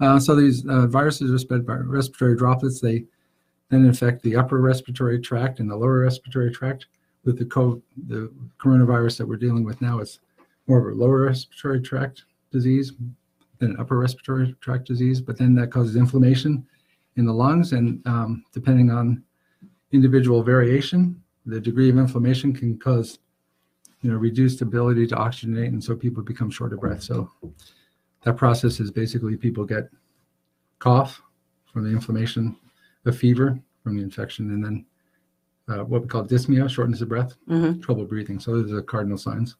Uh, 0.00 0.18
so 0.18 0.34
these 0.34 0.66
uh, 0.66 0.86
viruses 0.86 1.30
are 1.30 1.38
spread 1.38 1.66
by 1.66 1.76
respiratory 1.76 2.36
droplets. 2.36 2.80
They 2.80 3.04
then 3.68 3.84
infect 3.84 4.22
the 4.22 4.34
upper 4.34 4.58
respiratory 4.60 5.20
tract 5.20 5.60
and 5.60 5.70
the 5.70 5.76
lower 5.76 6.00
respiratory 6.00 6.50
tract. 6.50 6.86
With 7.24 7.38
the 7.38 7.44
co- 7.44 7.82
the 8.08 8.30
coronavirus 8.58 9.18
that 9.18 9.28
we're 9.28 9.36
dealing 9.36 9.62
with 9.62 9.82
now, 9.82 9.98
it's 9.98 10.20
more 10.66 10.78
of 10.88 10.96
a 10.96 10.98
lower 10.98 11.20
respiratory 11.26 11.80
tract 11.82 12.24
disease 12.50 12.94
an 13.60 13.76
upper 13.78 13.98
respiratory 13.98 14.54
tract 14.60 14.86
disease. 14.86 15.20
But 15.20 15.36
then 15.38 15.54
that 15.56 15.70
causes 15.70 15.96
inflammation 15.96 16.66
in 17.16 17.26
the 17.26 17.32
lungs, 17.32 17.72
and 17.72 18.04
um, 18.06 18.44
depending 18.52 18.90
on 18.90 19.22
individual 19.92 20.42
variation, 20.42 21.20
the 21.46 21.60
degree 21.60 21.90
of 21.90 21.98
inflammation 21.98 22.52
can 22.52 22.78
cause 22.78 23.18
you 24.02 24.10
know 24.10 24.16
reduced 24.16 24.62
ability 24.62 25.06
to 25.08 25.16
oxygenate, 25.16 25.68
and 25.68 25.82
so 25.82 25.94
people 25.96 26.22
become 26.22 26.50
short 26.50 26.72
of 26.72 26.80
breath. 26.80 27.02
So 27.02 27.30
that 28.22 28.36
process 28.36 28.80
is 28.80 28.90
basically 28.90 29.36
people 29.36 29.64
get 29.64 29.88
cough 30.78 31.20
from 31.72 31.84
the 31.84 31.90
inflammation, 31.90 32.56
a 33.06 33.12
fever 33.12 33.58
from 33.82 33.96
the 33.96 34.02
infection, 34.02 34.50
and 34.50 34.64
then 34.64 34.86
uh, 35.68 35.84
what 35.84 36.02
we 36.02 36.08
call 36.08 36.24
dyspnea, 36.24 36.68
shortness 36.68 37.00
of 37.00 37.08
breath, 37.08 37.34
Mhm. 37.48 37.80
trouble 37.82 38.04
breathing. 38.04 38.40
So 38.40 38.52
those 38.60 38.72
are 38.72 38.76
the 38.76 38.82
cardinal 38.82 39.18
signs. 39.18 39.56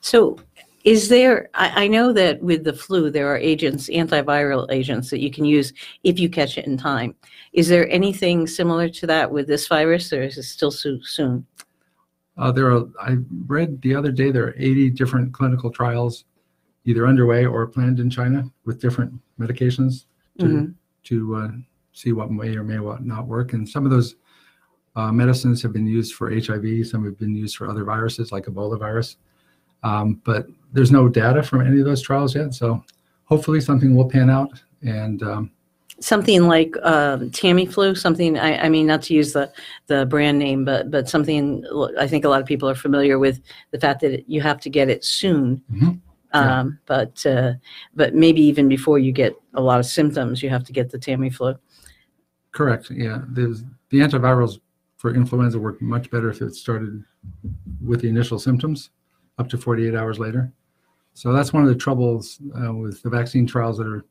So, 0.00 0.38
is 0.84 1.08
there? 1.08 1.48
I, 1.54 1.84
I 1.84 1.88
know 1.88 2.12
that 2.12 2.42
with 2.42 2.64
the 2.64 2.72
flu, 2.74 3.10
there 3.10 3.28
are 3.28 3.38
agents, 3.38 3.88
antiviral 3.88 4.70
agents 4.70 5.10
that 5.10 5.20
you 5.20 5.30
can 5.30 5.44
use 5.44 5.72
if 6.02 6.18
you 6.18 6.28
catch 6.28 6.58
it 6.58 6.66
in 6.66 6.76
time. 6.76 7.14
Is 7.54 7.68
there 7.68 7.88
anything 7.90 8.46
similar 8.46 8.88
to 8.90 9.06
that 9.06 9.30
with 9.30 9.46
this 9.46 9.66
virus, 9.66 10.12
or 10.12 10.22
is 10.22 10.36
it 10.36 10.42
still 10.44 10.70
so 10.70 10.98
soon? 11.02 11.46
Uh, 12.36 12.52
there 12.52 12.70
are, 12.70 12.84
I 13.00 13.16
read 13.46 13.80
the 13.80 13.94
other 13.94 14.12
day, 14.12 14.30
there 14.30 14.44
are 14.44 14.54
80 14.58 14.90
different 14.90 15.32
clinical 15.32 15.70
trials 15.70 16.24
either 16.84 17.06
underway 17.06 17.46
or 17.46 17.66
planned 17.66 17.98
in 17.98 18.10
China 18.10 18.44
with 18.66 18.80
different 18.80 19.12
medications 19.40 20.04
to, 20.38 20.44
Mhm. 20.46 20.74
to 21.04 21.36
uh, 21.36 21.50
see 21.92 22.12
what 22.12 22.30
may 22.30 22.54
or 22.56 22.64
may 22.64 22.76
not 23.00 23.26
work. 23.26 23.52
And 23.54 23.66
some 23.66 23.84
of 23.86 23.90
those 23.90 24.16
uh, 24.96 25.10
medicines 25.10 25.62
have 25.62 25.72
been 25.72 25.86
used 25.86 26.14
for 26.14 26.30
HIV. 26.30 26.86
Some 26.86 27.04
have 27.04 27.18
been 27.18 27.34
used 27.34 27.56
for 27.56 27.68
other 27.70 27.84
viruses 27.84 28.32
like 28.32 28.46
Ebola 28.46 28.78
virus. 28.78 29.16
Um, 29.84 30.20
but 30.24 30.46
there's 30.72 30.90
no 30.90 31.08
data 31.08 31.42
from 31.42 31.60
any 31.60 31.78
of 31.78 31.84
those 31.84 32.02
trials 32.02 32.34
yet. 32.34 32.54
So 32.54 32.82
hopefully 33.24 33.60
something 33.60 33.94
will 33.94 34.08
pan 34.08 34.28
out. 34.30 34.60
And 34.82 35.22
um, 35.22 35.50
something 36.00 36.48
like 36.48 36.74
um, 36.82 37.30
Tamiflu, 37.30 37.96
something 37.96 38.38
I, 38.38 38.64
I 38.64 38.68
mean, 38.68 38.86
not 38.86 39.02
to 39.02 39.14
use 39.14 39.32
the 39.32 39.52
the 39.86 40.06
brand 40.06 40.38
name, 40.38 40.64
but 40.64 40.90
but 40.90 41.08
something 41.08 41.64
I 41.98 42.08
think 42.08 42.24
a 42.24 42.28
lot 42.28 42.40
of 42.40 42.46
people 42.46 42.68
are 42.68 42.74
familiar 42.74 43.18
with 43.18 43.40
the 43.70 43.78
fact 43.78 44.00
that 44.00 44.28
you 44.28 44.40
have 44.40 44.60
to 44.62 44.70
get 44.70 44.88
it 44.88 45.04
soon. 45.04 45.62
Mhm. 45.72 46.00
Yeah. 46.34 46.60
Um, 46.60 46.78
but 46.86 47.24
uh, 47.24 47.52
but 47.94 48.14
maybe 48.14 48.42
even 48.42 48.68
before 48.68 48.98
you 48.98 49.12
get 49.12 49.36
a 49.54 49.60
lot 49.60 49.78
of 49.78 49.86
symptoms, 49.86 50.42
you 50.42 50.50
have 50.50 50.64
to 50.64 50.72
get 50.72 50.90
the 50.90 50.98
Tamiflu. 50.98 51.58
correct. 52.50 52.90
Yeah. 52.90 53.22
There's, 53.28 53.64
the 53.90 53.98
antivirals 53.98 54.60
for 54.96 55.14
influenza 55.14 55.58
work 55.58 55.80
much 55.82 56.10
better 56.10 56.30
if 56.30 56.40
it 56.40 56.54
started 56.54 57.04
with 57.84 58.00
the 58.00 58.08
initial 58.08 58.38
symptoms 58.38 58.90
up 59.38 59.48
to 59.50 59.58
48 59.58 59.94
hours 59.94 60.18
later. 60.18 60.52
So 61.14 61.32
that's 61.32 61.52
one 61.52 61.62
of 61.62 61.68
the 61.68 61.74
troubles 61.74 62.40
uh, 62.60 62.72
with 62.72 63.02
the 63.02 63.10
vaccine 63.10 63.46
trials 63.46 63.78
that 63.78 63.86
are, 63.86 64.04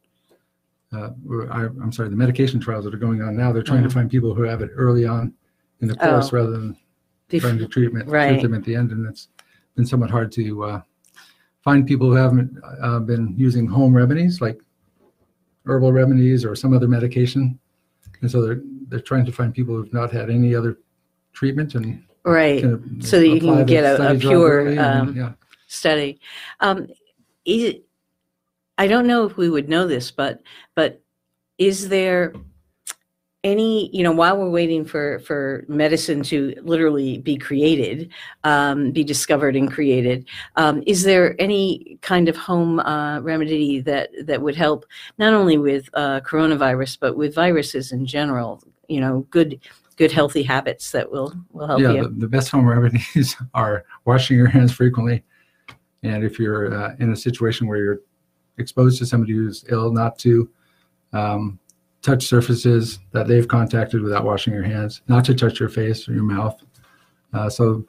uh, 0.94 1.10
I, 1.52 1.64
I'm 1.66 1.92
sorry, 1.92 2.10
the 2.10 2.16
medication 2.16 2.60
trials 2.60 2.86
that 2.86 2.94
are 2.94 2.98
going 2.98 3.22
on 3.22 3.36
now. 3.36 3.52
They're 3.52 3.64
trying 3.64 3.82
Mhm. 3.84 3.88
to 3.90 3.94
find 3.94 4.10
people 4.10 4.34
who 4.34 4.44
have 4.44 4.62
it 4.62 4.72
early 4.76 5.06
on 5.06 5.34
in 5.82 5.88
the 5.88 5.96
course 5.96 6.32
Oh. 6.32 6.38
rather 6.38 6.52
than 6.52 6.78
trying 7.30 7.58
to 7.58 7.68
treatment, 7.68 8.08
Right. 8.10 8.30
treat 8.34 8.42
them 8.44 8.54
at 8.54 8.64
the 8.64 8.76
end. 8.76 8.92
And 8.92 9.06
it's 9.08 9.30
been 9.76 9.86
somewhat 9.86 10.12
hard 10.12 10.32
to 10.34 10.64
uh, 10.64 10.82
find 11.62 11.86
people 11.88 12.08
who 12.10 12.16
haven't 12.16 12.56
uh, 12.82 13.00
been 13.00 13.34
using 13.38 13.66
home 13.68 13.94
remedies 13.96 14.40
like 14.42 14.62
herbal 15.66 15.92
remedies 15.94 16.46
or 16.46 16.56
some 16.56 16.74
other 16.74 16.88
medication. 16.88 17.58
And 18.22 18.30
so 18.30 18.42
they're, 18.46 18.62
they're 18.90 19.00
trying 19.00 19.26
to 19.26 19.32
find 19.32 19.54
people 19.54 19.76
who've 19.76 19.94
not 19.94 20.12
had 20.12 20.30
any 20.30 20.54
other 20.54 20.78
treatment 21.34 21.76
and 21.76 22.04
right. 22.26 22.62
So 23.02 23.20
that 23.20 23.28
you 23.28 23.40
can 23.40 23.66
get 23.66 23.84
a- 23.84 24.12
a 24.12 24.16
pure, 24.18 24.68
and- 24.68 24.80
um, 24.80 25.16
yeah. 25.16 25.34
study. 25.68 26.20
Um, 26.60 26.88
is 27.46 27.76
I 28.78 28.88
don't 28.88 29.08
know 29.08 29.26
if 29.26 29.38
we 29.38 29.50
would 29.50 29.70
know 29.70 29.88
this, 29.88 30.12
but 30.12 30.42
but 30.76 31.02
is 31.58 31.90
there 31.90 32.34
any 33.44 33.90
you 33.96 34.04
know 34.04 34.12
while 34.14 34.38
we're 34.38 34.50
waiting 34.50 34.86
for 34.86 35.20
for 35.20 35.66
medicine 35.68 36.24
to 36.24 36.56
literally 36.64 37.18
be 37.18 37.36
created, 37.38 38.10
um, 38.46 38.92
be 38.92 39.04
discovered 39.04 39.56
and 39.58 39.70
created, 39.70 40.26
um, 40.56 40.82
is 40.88 41.04
there 41.04 41.36
any 41.40 41.98
kind 42.02 42.30
of 42.30 42.38
home 42.38 42.80
uh, 42.80 43.20
remedy 43.20 43.82
that 43.82 44.10
that 44.26 44.42
would 44.42 44.56
help 44.56 44.86
not 45.18 45.34
only 45.34 45.58
with 45.58 45.90
uh, 45.94 46.22
coronavirus 46.22 46.98
but 47.00 47.18
with 47.18 47.36
viruses 47.36 47.92
in 47.92 48.06
general? 48.06 48.64
You 48.88 49.02
know, 49.02 49.28
good 49.30 49.60
good 49.98 50.12
healthy 50.12 50.44
habits 50.44 50.92
that 50.92 51.12
will 51.12 51.34
will 51.52 51.68
help 51.68 51.82
yeah, 51.82 51.92
you. 51.92 52.04
the, 52.04 52.10
the 52.10 52.28
best 52.28 52.50
home 52.50 52.68
remedies 52.68 53.36
are 53.54 53.86
washing 54.06 54.38
your 54.38 54.48
hands 54.48 54.72
frequently. 54.72 55.24
And 56.04 56.24
if 56.24 56.38
you're 56.38 56.74
uh, 56.74 56.96
in 57.00 57.12
a 57.12 57.16
situation 57.16 57.68
where 57.68 57.78
you're 57.78 58.00
exposed 58.58 59.00
to 59.00 59.06
somebody 59.06 59.34
who's 59.34 59.66
ill, 59.70 59.92
not 59.92 60.20
to 60.20 60.50
um, 61.14 61.60
touch 62.02 62.26
surfaces 62.26 63.00
that 63.12 63.28
they've 63.28 63.48
contacted 63.48 64.02
without 64.02 64.26
washing 64.26 64.54
your 64.54 64.64
hands, 64.64 65.02
not 65.08 65.24
to 65.26 65.34
touch 65.34 65.60
your 65.60 65.70
face 65.70 66.08
or 66.08 66.14
your 66.14 66.24
mouth. 66.24 66.62
Uh, 67.34 67.50
so, 67.50 67.86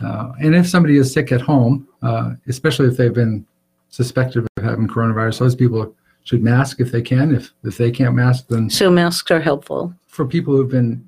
uh, 0.00 0.32
and 0.40 0.54
if 0.54 0.66
somebody 0.66 0.96
is 0.96 1.12
sick 1.12 1.32
at 1.32 1.40
home, 1.40 1.88
uh, 2.02 2.32
especially 2.46 2.86
if 2.86 2.96
they've 2.96 3.12
been 3.12 3.44
suspected 3.88 4.44
of 4.56 4.64
having 4.64 4.86
coronavirus, 4.86 5.40
those 5.40 5.54
people 5.54 5.94
should 6.24 6.42
mask 6.42 6.80
if 6.80 6.92
they 6.92 7.02
can. 7.02 7.34
If 7.34 7.52
if 7.64 7.76
they 7.76 7.90
can't 7.90 8.14
mask, 8.14 8.48
then 8.48 8.70
so 8.70 8.90
masks 8.90 9.30
are 9.30 9.40
helpful. 9.40 9.94
for 10.06 10.26
people 10.26 10.54
who've 10.54 10.70
been 10.70 11.06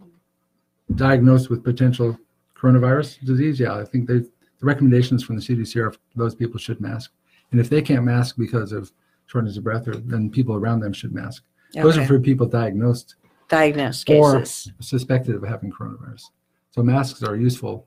diagnosed 0.95 1.51
with 1.51 1.63
potential 1.65 2.19
coronavirus 2.57 3.25
disease, 3.25 3.61
yeah, 3.61 3.75
I 3.75 3.85
think 3.85 4.09
they, 4.09 4.19
the 4.19 4.67
recommendations 4.67 5.23
from 5.23 5.37
the 5.37 5.43
CDC 5.43 5.77
are 5.83 5.95
those 6.17 6.35
people 6.35 6.59
should 6.59 6.81
mask. 6.81 7.13
And 7.53 7.61
if 7.61 7.71
they 7.71 7.81
can't 7.83 8.05
mask 8.05 8.37
because 8.37 8.73
of 8.73 8.93
shortness 9.27 9.57
of 9.57 9.65
breath, 9.65 9.87
or, 9.89 9.95
then 9.97 10.31
people 10.31 10.55
around 10.57 10.81
them 10.81 10.93
should 10.93 11.15
mask. 11.15 11.45
Those 11.75 11.99
are 11.99 12.07
for 12.07 12.19
people 12.19 12.47
diagnosed, 12.47 13.17
diagnosed 13.49 14.09
or- 14.11 14.41
cases. 14.41 14.73
suspected 14.81 15.35
of 15.35 15.43
having 15.43 15.71
coronavirus. 15.71 16.23
So 16.71 16.83
masks 16.83 17.23
are 17.23 17.37
useful 17.37 17.87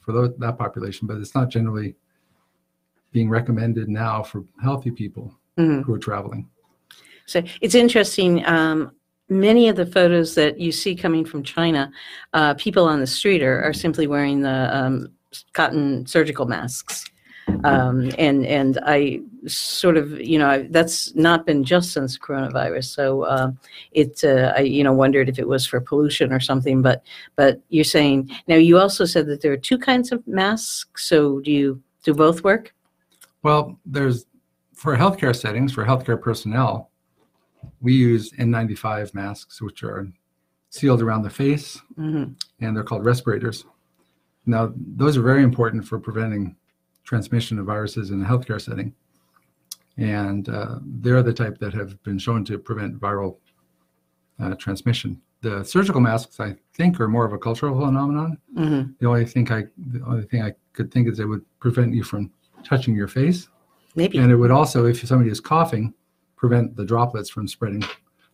for 0.00 0.12
tho- 0.12 0.34
that 0.38 0.58
population, 0.58 1.06
but 1.08 1.16
it's 1.18 1.34
not 1.34 1.48
generally 1.48 1.96
being 3.12 3.28
recommended 3.30 3.88
now 3.88 4.22
for 4.22 4.44
healthy 4.62 4.90
people 4.90 5.34
Mhm. 5.58 5.82
who 5.84 5.94
are 5.94 5.98
traveling. 5.98 6.48
So 7.26 7.42
it's 7.60 7.74
interesting. 7.74 8.44
Um, 8.46 8.92
many 9.28 9.68
of 9.68 9.76
the 9.76 9.86
photos 9.86 10.34
that 10.34 10.58
you 10.58 10.72
see 10.72 10.94
coming 10.94 11.24
from 11.24 11.42
China, 11.42 11.90
uh, 12.32 12.54
people 12.54 12.86
on 12.86 13.00
the 13.00 13.06
street 13.06 13.42
are, 13.42 13.62
are 13.62 13.72
simply 13.72 14.06
wearing 14.06 14.40
the 14.40 14.76
um, 14.76 15.08
cotton 15.52 16.06
surgical 16.06 16.46
masks. 16.46 17.04
Um, 17.64 18.10
and 18.18 18.44
and 18.46 18.78
I 18.84 19.20
sort 19.46 19.96
of 19.96 20.20
you 20.20 20.38
know 20.38 20.50
I, 20.50 20.68
that's 20.70 21.14
not 21.14 21.46
been 21.46 21.64
just 21.64 21.92
since 21.92 22.18
coronavirus. 22.18 22.84
So 22.94 23.26
um, 23.26 23.58
it 23.92 24.22
uh, 24.22 24.52
I 24.56 24.60
you 24.60 24.84
know 24.84 24.92
wondered 24.92 25.30
if 25.30 25.38
it 25.38 25.48
was 25.48 25.66
for 25.66 25.80
pollution 25.80 26.30
or 26.30 26.40
something. 26.40 26.82
But 26.82 27.02
but 27.36 27.60
you're 27.70 27.84
saying 27.84 28.30
now 28.48 28.56
you 28.56 28.78
also 28.78 29.06
said 29.06 29.26
that 29.28 29.40
there 29.40 29.52
are 29.52 29.56
two 29.56 29.78
kinds 29.78 30.12
of 30.12 30.26
masks. 30.26 31.06
So 31.08 31.40
do 31.40 31.50
you 31.50 31.82
do 32.04 32.12
both 32.12 32.44
work? 32.44 32.74
Well, 33.42 33.78
there's 33.86 34.26
for 34.74 34.96
healthcare 34.96 35.34
settings, 35.34 35.72
for 35.72 35.84
healthcare 35.84 36.20
personnel, 36.20 36.90
we 37.80 37.94
use 37.94 38.32
N95 38.32 39.14
masks, 39.14 39.60
which 39.60 39.82
are 39.82 40.06
sealed 40.70 41.02
around 41.02 41.22
the 41.22 41.30
face, 41.30 41.80
hmm 41.96 42.24
and 42.60 42.76
they're 42.76 42.82
called 42.84 43.04
respirators. 43.04 43.64
Now, 44.46 44.72
those 44.76 45.16
are 45.16 45.22
very 45.22 45.42
important 45.44 45.86
for 45.86 45.98
preventing 46.00 46.56
transmission 47.04 47.58
of 47.58 47.66
viruses 47.66 48.10
in 48.10 48.22
a 48.22 48.26
healthcare 48.26 48.60
setting. 48.60 48.94
And 49.96 50.48
uh, 50.48 50.78
they're 50.82 51.22
the 51.22 51.32
type 51.32 51.58
that 51.58 51.72
have 51.74 52.00
been 52.02 52.18
shown 52.18 52.44
to 52.46 52.58
prevent 52.58 53.00
viral 53.00 53.36
uh, 54.40 54.54
transmission. 54.54 55.20
The 55.40 55.64
surgical 55.64 56.00
masks, 56.00 56.40
I 56.40 56.56
think, 56.74 57.00
are 57.00 57.08
more 57.08 57.24
of 57.24 57.32
a 57.32 57.38
cultural 57.38 57.78
phenomenon. 57.78 58.38
hmm 58.56 58.82
The 59.00 59.06
only 59.06 59.24
thing 59.24 59.50
I, 59.52 59.64
the 59.76 60.04
only 60.04 60.24
thing 60.24 60.42
I 60.42 60.52
could 60.72 60.90
think 60.92 61.08
is 61.08 61.20
it 61.20 61.24
would 61.24 61.44
prevent 61.60 61.94
you 61.94 62.02
from 62.02 62.30
touching 62.64 62.94
your 62.94 63.08
face. 63.08 63.48
Maybe. 63.94 64.18
And 64.18 64.30
it 64.30 64.36
would 64.36 64.50
also, 64.50 64.86
if 64.86 65.06
somebody 65.06 65.30
is 65.30 65.40
coughing, 65.40 65.94
prevent 66.38 66.76
the 66.76 66.84
droplets 66.84 67.28
from 67.28 67.46
spreading 67.46 67.84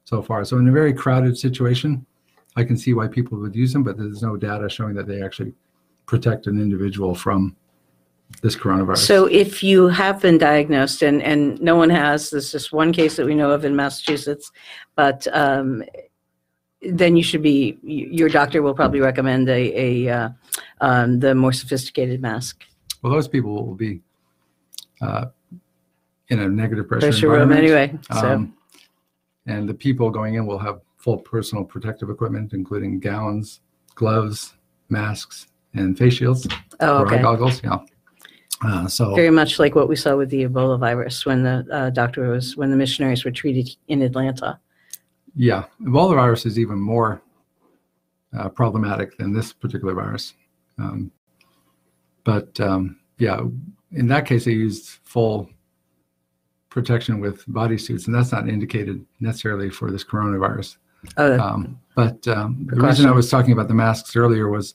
so 0.04 0.22
far. 0.22 0.44
So 0.44 0.58
in 0.58 0.68
a 0.68 0.72
very 0.72 0.92
crowded 0.92 1.36
situation, 1.36 2.06
I 2.54 2.62
can 2.62 2.76
see 2.76 2.94
why 2.94 3.08
people 3.08 3.38
would 3.38 3.56
use 3.56 3.72
them, 3.72 3.82
but 3.82 3.98
there's 3.98 4.22
no 4.22 4.36
data 4.36 4.68
showing 4.68 4.94
that 4.94 5.08
they 5.08 5.22
actually 5.22 5.54
protect 6.06 6.46
an 6.46 6.60
individual 6.60 7.14
from 7.14 7.56
this 8.42 8.54
coronavirus. 8.54 8.98
So 8.98 9.26
if 9.26 9.62
you 9.62 9.88
have 9.88 10.20
been 10.20 10.38
diagnosed, 10.38 11.02
and, 11.02 11.22
and 11.22 11.60
no 11.60 11.76
one 11.76 11.90
has, 11.90 12.30
there's 12.30 12.52
just 12.52 12.72
one 12.72 12.92
case 12.92 13.16
that 13.16 13.26
we 13.26 13.34
know 13.34 13.50
of 13.50 13.64
in 13.64 13.74
Massachusetts, 13.74 14.52
but 14.94 15.26
um, 15.32 15.82
then 16.82 17.16
you 17.16 17.22
should 17.22 17.42
be, 17.42 17.78
your 17.82 18.28
doctor 18.28 18.62
will 18.62 18.74
probably 18.74 19.00
recommend 19.00 19.48
a, 19.48 20.06
a 20.08 20.08
uh, 20.08 20.28
um, 20.80 21.20
the 21.20 21.34
more 21.34 21.52
sophisticated 21.52 22.20
mask. 22.20 22.64
well, 23.02 23.12
those 23.12 23.28
people 23.28 23.66
will 23.66 23.74
be 23.74 24.00
uh, 25.00 25.26
in 26.28 26.40
a 26.40 26.48
negative 26.48 26.88
pressure, 26.88 27.08
Pressure 27.08 27.28
room 27.28 27.52
environment. 27.52 27.60
anyway, 27.60 27.98
so, 28.12 28.32
Um, 28.32 28.56
and 29.46 29.68
the 29.68 29.74
people 29.74 30.10
going 30.10 30.34
in 30.34 30.46
will 30.46 30.58
have 30.58 30.80
full 30.96 31.18
personal 31.18 31.64
protective 31.64 32.08
equipment, 32.08 32.52
including 32.52 32.98
gowns, 32.98 33.60
gloves, 33.94 34.54
masks, 34.88 35.48
and 35.74 35.98
face 35.98 36.14
shields 36.14 36.46
oh, 36.80 37.00
or 37.00 37.12
eye 37.12 37.20
goggles. 37.20 37.62
Yeah. 37.62 37.78
Uh, 38.64 38.86
so 38.86 39.14
Very 39.14 39.30
much 39.30 39.58
like 39.58 39.74
what 39.74 39.88
we 39.88 39.96
saw 39.96 40.16
with 40.16 40.30
the 40.30 40.46
Ebola 40.46 40.78
virus 40.78 41.26
when 41.26 41.42
the 41.42 41.66
uh, 41.70 41.90
doctor 41.90 42.30
was, 42.30 42.56
when 42.56 42.70
the 42.70 42.76
missionaries 42.76 43.24
were 43.24 43.30
treated 43.30 43.68
in 43.88 44.00
Atlanta. 44.00 44.58
Yeah, 45.34 45.64
Ebola 45.82 46.14
virus 46.14 46.46
is 46.46 46.58
even 46.58 46.78
more 46.78 47.20
uh, 48.38 48.48
problematic 48.48 49.18
than 49.18 49.34
this 49.34 49.52
particular 49.52 49.92
virus. 49.92 50.34
Um, 50.78 51.10
but 52.22 52.58
um, 52.60 53.00
yeah, 53.18 53.40
in 53.92 54.06
that 54.08 54.24
case, 54.26 54.46
they 54.46 54.52
used 54.52 54.98
full 55.04 55.50
protection 56.74 57.20
with 57.20 57.46
bodysuits, 57.46 58.06
and 58.06 58.14
that's 58.14 58.32
not 58.32 58.48
indicated 58.48 59.06
necessarily 59.20 59.70
for 59.70 59.92
this 59.92 60.02
coronavirus. 60.02 60.76
Oh, 61.16 61.38
Um, 61.38 61.78
but 61.94 62.26
um, 62.26 62.66
the 62.68 62.80
reason 62.80 63.06
I 63.06 63.12
was 63.12 63.30
talking 63.30 63.52
about 63.52 63.68
the 63.68 63.74
masks 63.74 64.16
earlier 64.16 64.48
was 64.48 64.74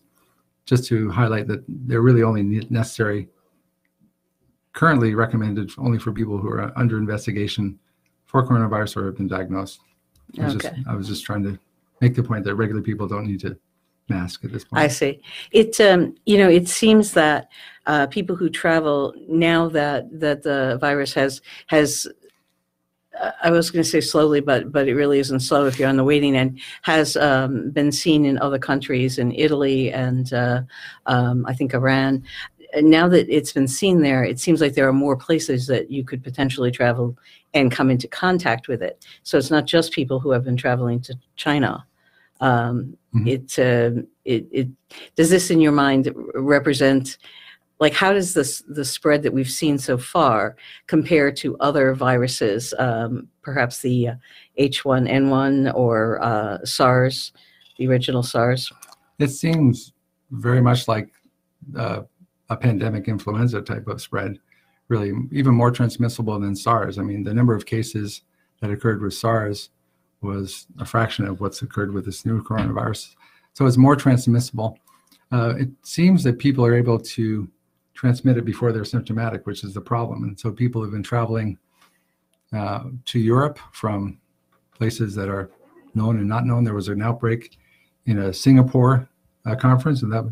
just 0.65 0.85
to 0.85 1.09
highlight 1.09 1.47
that 1.47 1.61
they're 1.67 2.01
really 2.01 2.23
only 2.23 2.43
necessary, 2.69 3.27
currently 4.71 5.13
recommended 5.13 5.71
only 5.77 5.99
for 5.99 6.13
people 6.13 6.37
who 6.37 6.47
are 6.47 6.71
under 6.77 6.97
investigation 6.97 7.77
for 8.27 8.47
coronavirus 8.47 8.95
or 8.95 9.05
have 9.07 9.17
been 9.17 9.27
diagnosed. 9.27 9.81
I 10.39 10.45
was, 10.45 10.53
just, 10.55 10.73
I 10.87 10.95
was 10.95 11.07
just 11.07 11.25
trying 11.25 11.43
to 11.43 11.59
make 11.99 12.15
the 12.15 12.23
point 12.23 12.45
that 12.45 12.55
regular 12.55 12.81
people 12.81 13.07
don't 13.09 13.25
need 13.25 13.41
to 13.41 13.57
mask 14.09 14.43
at 14.43 14.51
this 14.51 14.63
point. 14.63 14.81
I 14.81 14.87
see. 14.87 15.21
It, 15.51 15.79
um, 15.79 16.15
you 16.25 16.37
know, 16.37 16.49
it 16.49 16.67
seems 16.67 17.13
that 17.13 17.49
uh, 17.85 18.07
people 18.07 18.35
who 18.35 18.49
travel 18.49 19.13
now 19.27 19.67
that 19.69 20.07
that 20.19 20.43
the 20.43 20.77
virus 20.79 21.13
has 21.13 21.41
has 21.67 22.07
uh, 23.19 23.31
I 23.43 23.51
was 23.51 23.69
going 23.71 23.83
to 23.83 23.89
say 23.89 24.01
slowly, 24.01 24.39
but 24.39 24.71
but 24.71 24.87
it 24.87 24.95
really 24.95 25.19
isn't 25.19 25.41
slow 25.41 25.65
if 25.65 25.79
you're 25.79 25.89
on 25.89 25.97
the 25.97 26.03
waiting 26.03 26.35
end. 26.35 26.59
Has 26.83 27.17
um, 27.17 27.71
been 27.71 27.91
seen 27.91 28.25
in 28.25 28.37
other 28.39 28.59
countries, 28.59 29.17
in 29.17 29.31
Italy 29.31 29.91
and 29.91 30.31
uh, 30.33 30.61
um, 31.05 31.45
I 31.45 31.53
think 31.53 31.73
Iran. 31.73 32.23
And 32.71 32.91
now 32.91 33.07
that 33.07 33.27
it's 33.35 33.51
been 33.51 33.67
seen 33.67 34.01
there, 34.01 34.23
it 34.23 34.39
seems 34.39 34.61
like 34.61 34.75
there 34.75 34.87
are 34.87 34.93
more 34.93 35.15
places 35.15 35.65
that 35.67 35.89
you 35.89 36.03
could 36.03 36.23
potentially 36.23 36.69
travel 36.69 37.17
and 37.55 37.71
come 37.71 37.89
into 37.89 38.07
contact 38.07 38.67
with 38.67 38.83
it. 38.83 39.03
So 39.23 39.39
it's 39.39 39.49
not 39.49 39.65
just 39.65 39.91
people 39.91 40.19
who 40.19 40.29
have 40.29 40.43
been 40.43 40.57
traveling 40.57 41.01
to 41.01 41.15
China. 41.35 41.83
Um, 42.39 42.97
Mhm. 43.13 43.27
It 43.27 43.59
uh, 43.59 44.01
it 44.23 44.47
it 44.51 44.67
does 45.15 45.29
this 45.29 45.49
in 45.49 45.59
your 45.59 45.71
mind 45.71 46.13
represent 46.35 47.17
like 47.79 47.93
how 47.93 48.13
does 48.13 48.33
this 48.33 48.61
the 48.67 48.85
spread 48.85 49.23
that 49.23 49.33
we've 49.33 49.49
seen 49.49 49.77
so 49.79 49.97
far 49.97 50.55
compare 50.85 51.31
to 51.31 51.57
other 51.57 51.93
viruses, 51.93 52.73
um, 52.77 53.27
perhaps 53.41 53.81
the 53.81 54.09
uh, 54.09 54.15
H1N1 54.59 55.73
or 55.73 56.21
uh, 56.21 56.63
SARS, 56.65 57.31
the 57.77 57.87
original 57.87 58.21
SARS? 58.21 58.71
It 59.17 59.29
seems 59.29 59.93
very 60.31 60.61
much 60.61 60.87
like 60.87 61.09
uh, 61.75 62.01
a 62.49 62.57
pandemic 62.57 63.07
influenza 63.07 63.61
type 63.61 63.87
of 63.87 64.01
spread, 64.01 64.37
really 64.89 65.13
even 65.31 65.55
more 65.55 65.71
transmissible 65.71 66.39
than 66.39 66.55
SARS. 66.55 66.99
I 66.99 67.01
mean, 67.01 67.23
the 67.23 67.33
number 67.33 67.55
of 67.55 67.65
cases 67.65 68.21
that 68.61 68.69
occurred 68.69 69.01
with 69.01 69.13
SARS 69.13 69.69
was 70.21 70.67
a 70.79 70.85
fraction 70.85 71.25
of 71.25 71.39
what's 71.39 71.61
occurred 71.61 71.93
with 71.93 72.05
this 72.05 72.25
new 72.25 72.43
coronavirus. 72.43 73.15
So 73.53 73.65
it's 73.65 73.77
more 73.77 73.95
transmissible. 73.95 74.77
Uh, 75.31 75.53
it 75.57 75.69
seems 75.83 76.23
that 76.23 76.39
people 76.39 76.65
are 76.65 76.75
able 76.75 76.99
to 76.99 77.49
transmit 77.93 78.37
it 78.37 78.45
before 78.45 78.71
they're 78.71 78.85
symptomatic, 78.85 79.45
which 79.45 79.63
is 79.63 79.73
the 79.73 79.81
problem. 79.81 80.23
And 80.23 80.39
so 80.39 80.51
people 80.51 80.81
have 80.81 80.91
been 80.91 81.03
traveling 81.03 81.57
uh, 82.53 82.85
to 83.05 83.19
Europe 83.19 83.59
from 83.73 84.19
places 84.73 85.13
that 85.15 85.29
are 85.29 85.51
known 85.93 86.17
and 86.17 86.27
not 86.27 86.45
known. 86.45 86.63
There 86.63 86.73
was 86.73 86.87
an 86.87 87.01
outbreak 87.01 87.57
in 88.05 88.19
a 88.19 88.33
Singapore 88.33 89.07
uh, 89.45 89.55
conference, 89.55 90.01
and 90.01 90.11
that 90.11 90.31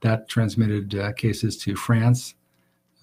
that 0.00 0.28
transmitted 0.28 0.94
uh, 0.94 1.12
cases 1.12 1.56
to 1.58 1.76
France. 1.76 2.34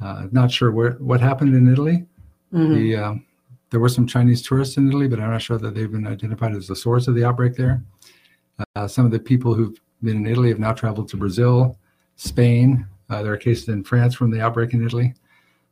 Uh, 0.01 0.27
not 0.31 0.51
sure 0.51 0.71
where 0.71 0.93
what 0.93 1.21
happened 1.21 1.55
in 1.55 1.71
Italy. 1.71 2.05
Mhm. 2.53 2.75
The 2.75 2.95
um, 2.95 3.25
there 3.71 3.79
were 3.79 3.89
some 3.89 4.05
Chinese 4.05 4.41
tourists 4.41 4.77
in 4.77 4.87
Italy, 4.87 5.07
but 5.07 5.19
I'm 5.19 5.31
not 5.31 5.41
sure 5.41 5.57
that 5.57 5.73
they've 5.73 5.91
been 5.91 6.05
identified 6.05 6.53
as 6.53 6.67
the 6.67 6.75
source 6.75 7.07
of 7.07 7.15
the 7.15 7.23
outbreak 7.23 7.55
there. 7.55 7.81
Uh, 8.75 8.87
some 8.87 9.05
of 9.05 9.11
the 9.11 9.19
people 9.19 9.53
who've 9.53 9.79
been 10.03 10.17
in 10.17 10.27
Italy 10.27 10.49
have 10.49 10.59
now 10.59 10.73
traveled 10.73 11.07
to 11.09 11.17
Brazil, 11.17 11.77
Spain. 12.17 12.85
Uh, 13.09 13.23
there 13.23 13.33
are 13.33 13.37
cases 13.37 13.69
in 13.69 13.83
France 13.83 14.13
from 14.13 14.29
the 14.29 14.41
outbreak 14.41 14.73
in 14.73 14.85
Italy. 14.85 15.13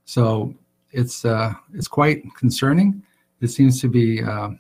So 0.06 0.56
it's 0.92 1.26
uh, 1.26 1.54
it's 1.74 1.88
quite 1.88 2.24
concerning. 2.36 3.04
It 3.42 3.50
seems 3.50 3.80
to 3.82 3.90
be 3.90 4.24
uh, 4.24 4.52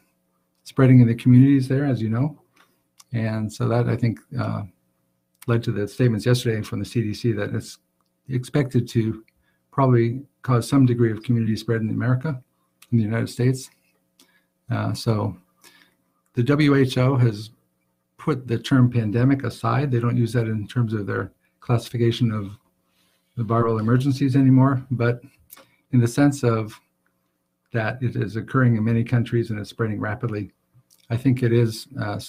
spreading 0.63 0.99
in 0.99 1.07
the 1.07 1.15
communities 1.15 1.67
there, 1.67 1.85
as 1.85 2.01
you 2.01 2.09
know, 2.09 2.37
and 3.13 3.51
so 3.51 3.67
that 3.69 3.87
I 3.87 3.95
think 3.95 4.19
uh, 4.37 4.63
led 5.47 5.63
to 5.63 5.71
the 5.71 5.87
statements 5.87 6.25
yesterday 6.25 6.61
from 6.61 6.79
the 6.79 6.85
CDC 6.85 7.35
that 7.37 7.55
it's 7.55 7.79
expected 8.27 8.87
to 8.89 9.23
probably 9.71 10.21
cause 10.41 10.69
some 10.69 10.85
degree 10.85 11.11
of 11.11 11.23
community 11.23 11.55
spread 11.55 11.81
in 11.81 11.89
America, 11.89 12.41
in 12.91 12.97
the 12.97 13.03
United 13.03 13.29
States. 13.29 13.69
Uh, 14.69 14.93
so 14.93 15.35
the 16.33 16.43
WHO 16.43 17.15
has 17.17 17.51
put 18.17 18.47
the 18.47 18.59
term 18.59 18.89
pandemic 18.89 19.43
aside. 19.43 19.91
They 19.91 19.99
don't 19.99 20.17
use 20.17 20.33
that 20.33 20.47
in 20.47 20.67
terms 20.67 20.93
of 20.93 21.07
their 21.07 21.31
classification 21.59 22.31
of 22.31 22.51
the 23.37 23.43
viral 23.43 23.79
emergencies 23.79 24.35
anymore, 24.35 24.85
but 24.91 25.21
in 25.91 25.99
the 25.99 26.07
sense 26.07 26.43
of 26.43 26.79
that 27.73 28.01
it 28.01 28.15
is 28.15 28.35
occurring 28.35 28.75
in 28.75 28.83
many 28.83 29.03
countries 29.03 29.49
and 29.49 29.59
it's 29.59 29.69
spreading 29.69 29.99
rapidly, 29.99 30.51
I 31.09 31.17
think 31.17 31.43
it 31.43 31.53
is 31.53 31.87
uh, 31.99 32.19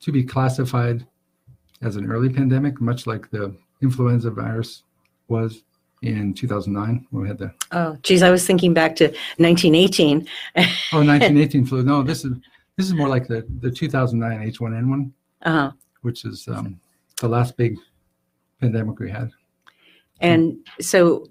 to 0.00 0.12
be 0.12 0.22
classified 0.22 1.06
as 1.82 1.96
an 1.96 2.10
early 2.10 2.28
pandemic, 2.28 2.80
much 2.80 3.06
like 3.06 3.30
the 3.30 3.54
influenza 3.82 4.30
virus 4.30 4.82
was 5.28 5.64
in 6.06 6.32
2009 6.34 7.06
when 7.10 7.22
we 7.22 7.28
had 7.28 7.38
the 7.38 7.52
Oh, 7.72 7.96
geez, 8.02 8.22
I 8.22 8.30
was 8.30 8.46
thinking 8.46 8.72
back 8.74 8.96
to 8.96 9.04
1918. 9.38 10.26
oh 10.56 10.62
1918 10.92 11.66
flu. 11.66 11.82
No, 11.82 12.02
this 12.02 12.24
is 12.24 12.32
this 12.76 12.86
is 12.86 12.94
more 12.94 13.08
like 13.08 13.26
the 13.26 13.46
the 13.60 13.70
2009 13.70 14.52
H1N1, 14.52 15.10
Uh-huh. 15.42 15.70
which 16.02 16.24
is 16.24 16.46
um, 16.48 16.78
the 17.20 17.28
last 17.28 17.56
big 17.56 17.76
pandemic 18.60 18.98
we 18.98 19.10
had. 19.10 19.30
And 20.20 20.56
so, 20.80 21.26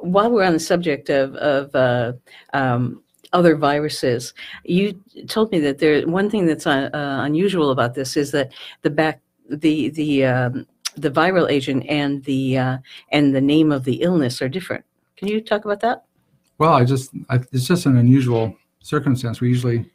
while 0.00 0.30
we're 0.30 0.44
on 0.44 0.52
the 0.52 0.60
subject 0.72 1.08
of 1.10 1.34
of 1.36 1.74
uh, 1.74 2.12
um, 2.52 3.02
other 3.32 3.56
viruses, 3.56 4.34
you 4.64 5.00
told 5.28 5.50
me 5.52 5.58
that 5.60 5.78
there 5.78 6.06
one 6.06 6.28
thing 6.30 6.46
that's 6.46 6.66
uh, 6.66 6.90
unusual 6.92 7.70
about 7.70 7.94
this 7.94 8.16
is 8.16 8.30
that 8.32 8.52
the 8.82 8.90
back 8.90 9.20
the 9.48 9.88
the 9.90 10.24
um, 10.24 10.66
the 10.96 11.10
viral 11.10 11.50
agent 11.50 11.84
and 11.88 12.22
the 12.24 12.58
uh, 12.58 12.78
and 13.10 13.34
the 13.34 13.40
name 13.40 13.72
of 13.72 13.84
the 13.84 14.02
illness 14.02 14.42
are 14.42 14.48
different. 14.48 14.84
Can 15.16 15.28
you 15.28 15.40
talk 15.40 15.64
about 15.64 15.80
that? 15.80 16.04
Well, 16.58 16.72
I 16.72 16.84
just 16.84 17.10
I, 17.30 17.36
it's 17.52 17.66
just 17.66 17.86
an 17.86 17.96
unusual 17.96 18.56
circumstance. 18.80 19.40
We 19.40 19.48
usually 19.48 19.90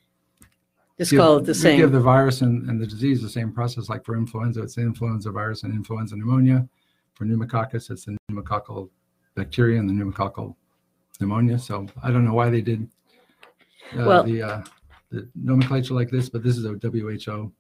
Just 0.97 1.11
give- 1.11 1.19
call 1.19 1.37
it 1.37 1.45
the 1.45 1.53
same. 1.55 1.77
give 1.79 1.91
the 1.91 1.99
virus 1.99 2.41
and, 2.41 2.69
and 2.69 2.81
the 2.81 2.87
disease 2.87 3.21
the 3.21 3.29
same 3.29 3.51
process. 3.51 3.89
Like 3.89 4.03
for 4.03 4.15
influenza, 4.15 4.63
it's 4.63 4.75
the 4.75 4.81
influenza 4.81 5.31
virus 5.31 5.63
and 5.63 5.73
influenza 5.73 6.15
pneumonia. 6.15 6.67
For 7.13 7.25
pneumococcus, 7.25 7.89
it's 7.89 8.05
the 8.05 8.17
pneumococcal 8.31 8.89
bacteria 9.35 9.79
and 9.79 9.89
the 9.89 9.93
pneumococcal 9.93 10.55
pneumonia. 11.19 11.57
So 11.59 11.87
I 12.03 12.11
don't 12.11 12.25
know 12.25 12.33
why 12.33 12.49
they 12.49 12.61
did 12.61 12.87
uh, 13.97 14.05
Well- 14.05 14.23
the 14.23 14.41
uh, 14.41 14.63
the 15.09 15.27
nomenclature 15.35 15.93
like 15.93 16.09
this, 16.09 16.27
but 16.29 16.43
this 16.43 16.57
is 16.57 16.65
a 16.65 16.73
WHO 16.73 17.51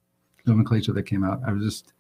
nomenclature 0.45 0.91
that 0.93 1.03
came 1.03 1.23
out. 1.23 1.39
I 1.47 1.53
was 1.53 1.63
just 1.63 1.93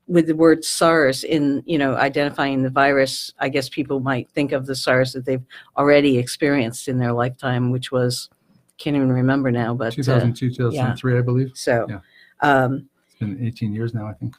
with 0.06 0.26
the 0.26 0.34
word 0.34 0.64
SARS 0.64 1.24
in 1.24 1.62
you 1.66 1.78
know 1.78 1.96
identifying 1.96 2.62
the 2.62 2.70
virus, 2.70 3.32
I 3.38 3.48
guess 3.48 3.68
people 3.68 4.00
might 4.00 4.30
think 4.30 4.52
of 4.52 4.66
the 4.66 4.74
SARS 4.74 5.12
that 5.12 5.24
they've 5.24 5.44
already 5.76 6.18
experienced 6.18 6.88
in 6.88 6.98
their 6.98 7.12
lifetime, 7.12 7.70
which 7.70 7.90
was 7.90 8.28
can't 8.78 8.96
even 8.96 9.10
remember 9.10 9.50
now, 9.50 9.74
but 9.74 9.92
uh, 9.92 9.96
2002, 9.96 10.50
2003, 10.54 11.18
I 11.18 11.20
believe. 11.20 11.50
so. 11.54 11.86
Yeah. 11.88 11.98
Um, 12.40 12.88
It's 13.08 13.18
been 13.18 13.44
18 13.44 13.72
years 13.72 13.92
now, 13.94 14.06
I 14.06 14.12
think. 14.12 14.36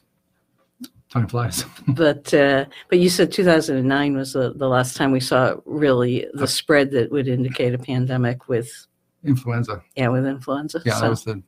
Time 1.10 1.26
flies. 1.26 1.64
but 1.88 2.32
uh, 2.32 2.66
but 2.88 2.98
you 3.00 3.08
said 3.08 3.32
2009 3.32 4.16
was 4.16 4.32
the, 4.32 4.52
the 4.54 4.68
last 4.68 4.96
time 4.96 5.10
we 5.10 5.18
saw 5.20 5.56
really 5.66 6.26
the 6.34 6.46
spread 6.46 6.92
that 6.92 7.10
would 7.10 7.26
indicate 7.26 7.74
a 7.74 7.78
pandemic 7.78 8.48
with 8.48 8.86
Influenza. 9.24 9.82
yeah 9.96 10.08
with 10.08 10.24
influenza. 10.26 10.80
Yeah, 10.84 10.94
So- 10.94 11.00
that 11.02 11.10
was 11.10 11.24
the 11.24 11.42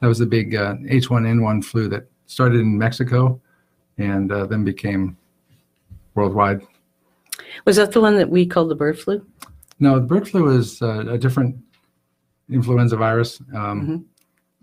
that 0.00 0.06
was 0.06 0.18
the 0.18 0.26
big 0.26 0.54
uh, 0.54 0.76
H1N1 0.88 1.64
flu 1.64 1.88
that 1.88 2.08
started 2.26 2.60
in 2.60 2.76
Mexico 2.78 3.40
and 3.98 4.30
uh, 4.32 4.46
then 4.46 4.64
became 4.64 5.16
worldwide. 6.14 6.60
was 7.66 7.76
that 7.76 7.92
the 7.92 8.00
one 8.00 8.16
that 8.16 8.28
we 8.30 8.46
called 8.46 8.70
the 8.70 8.74
bird 8.74 8.98
flu? 8.98 9.24
No, 9.78 9.94
the 9.98 10.06
bird 10.06 10.28
flu 10.28 10.56
is 10.56 10.80
uh, 10.82 11.06
a 11.08 11.18
different 11.18 11.56
influenza 12.50 12.96
virus, 12.96 13.40
um, 13.54 13.80
Mhm. 13.86 14.04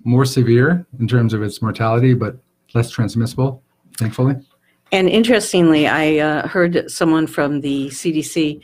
more 0.04 0.26
severe 0.26 0.86
in 1.00 1.08
terms 1.08 1.34
of 1.34 1.41
its 1.43 1.62
mortality, 1.62 2.13
but 2.13 2.38
less 2.73 2.89
transmissible, 2.89 3.62
thankfully. 3.97 4.36
And 4.91 5.10
interestingly, 5.10 5.88
I 5.88 6.17
uh, 6.17 6.47
heard 6.47 6.89
someone 6.89 7.27
from 7.27 7.62
the 7.62 7.88
CDC 7.88 8.62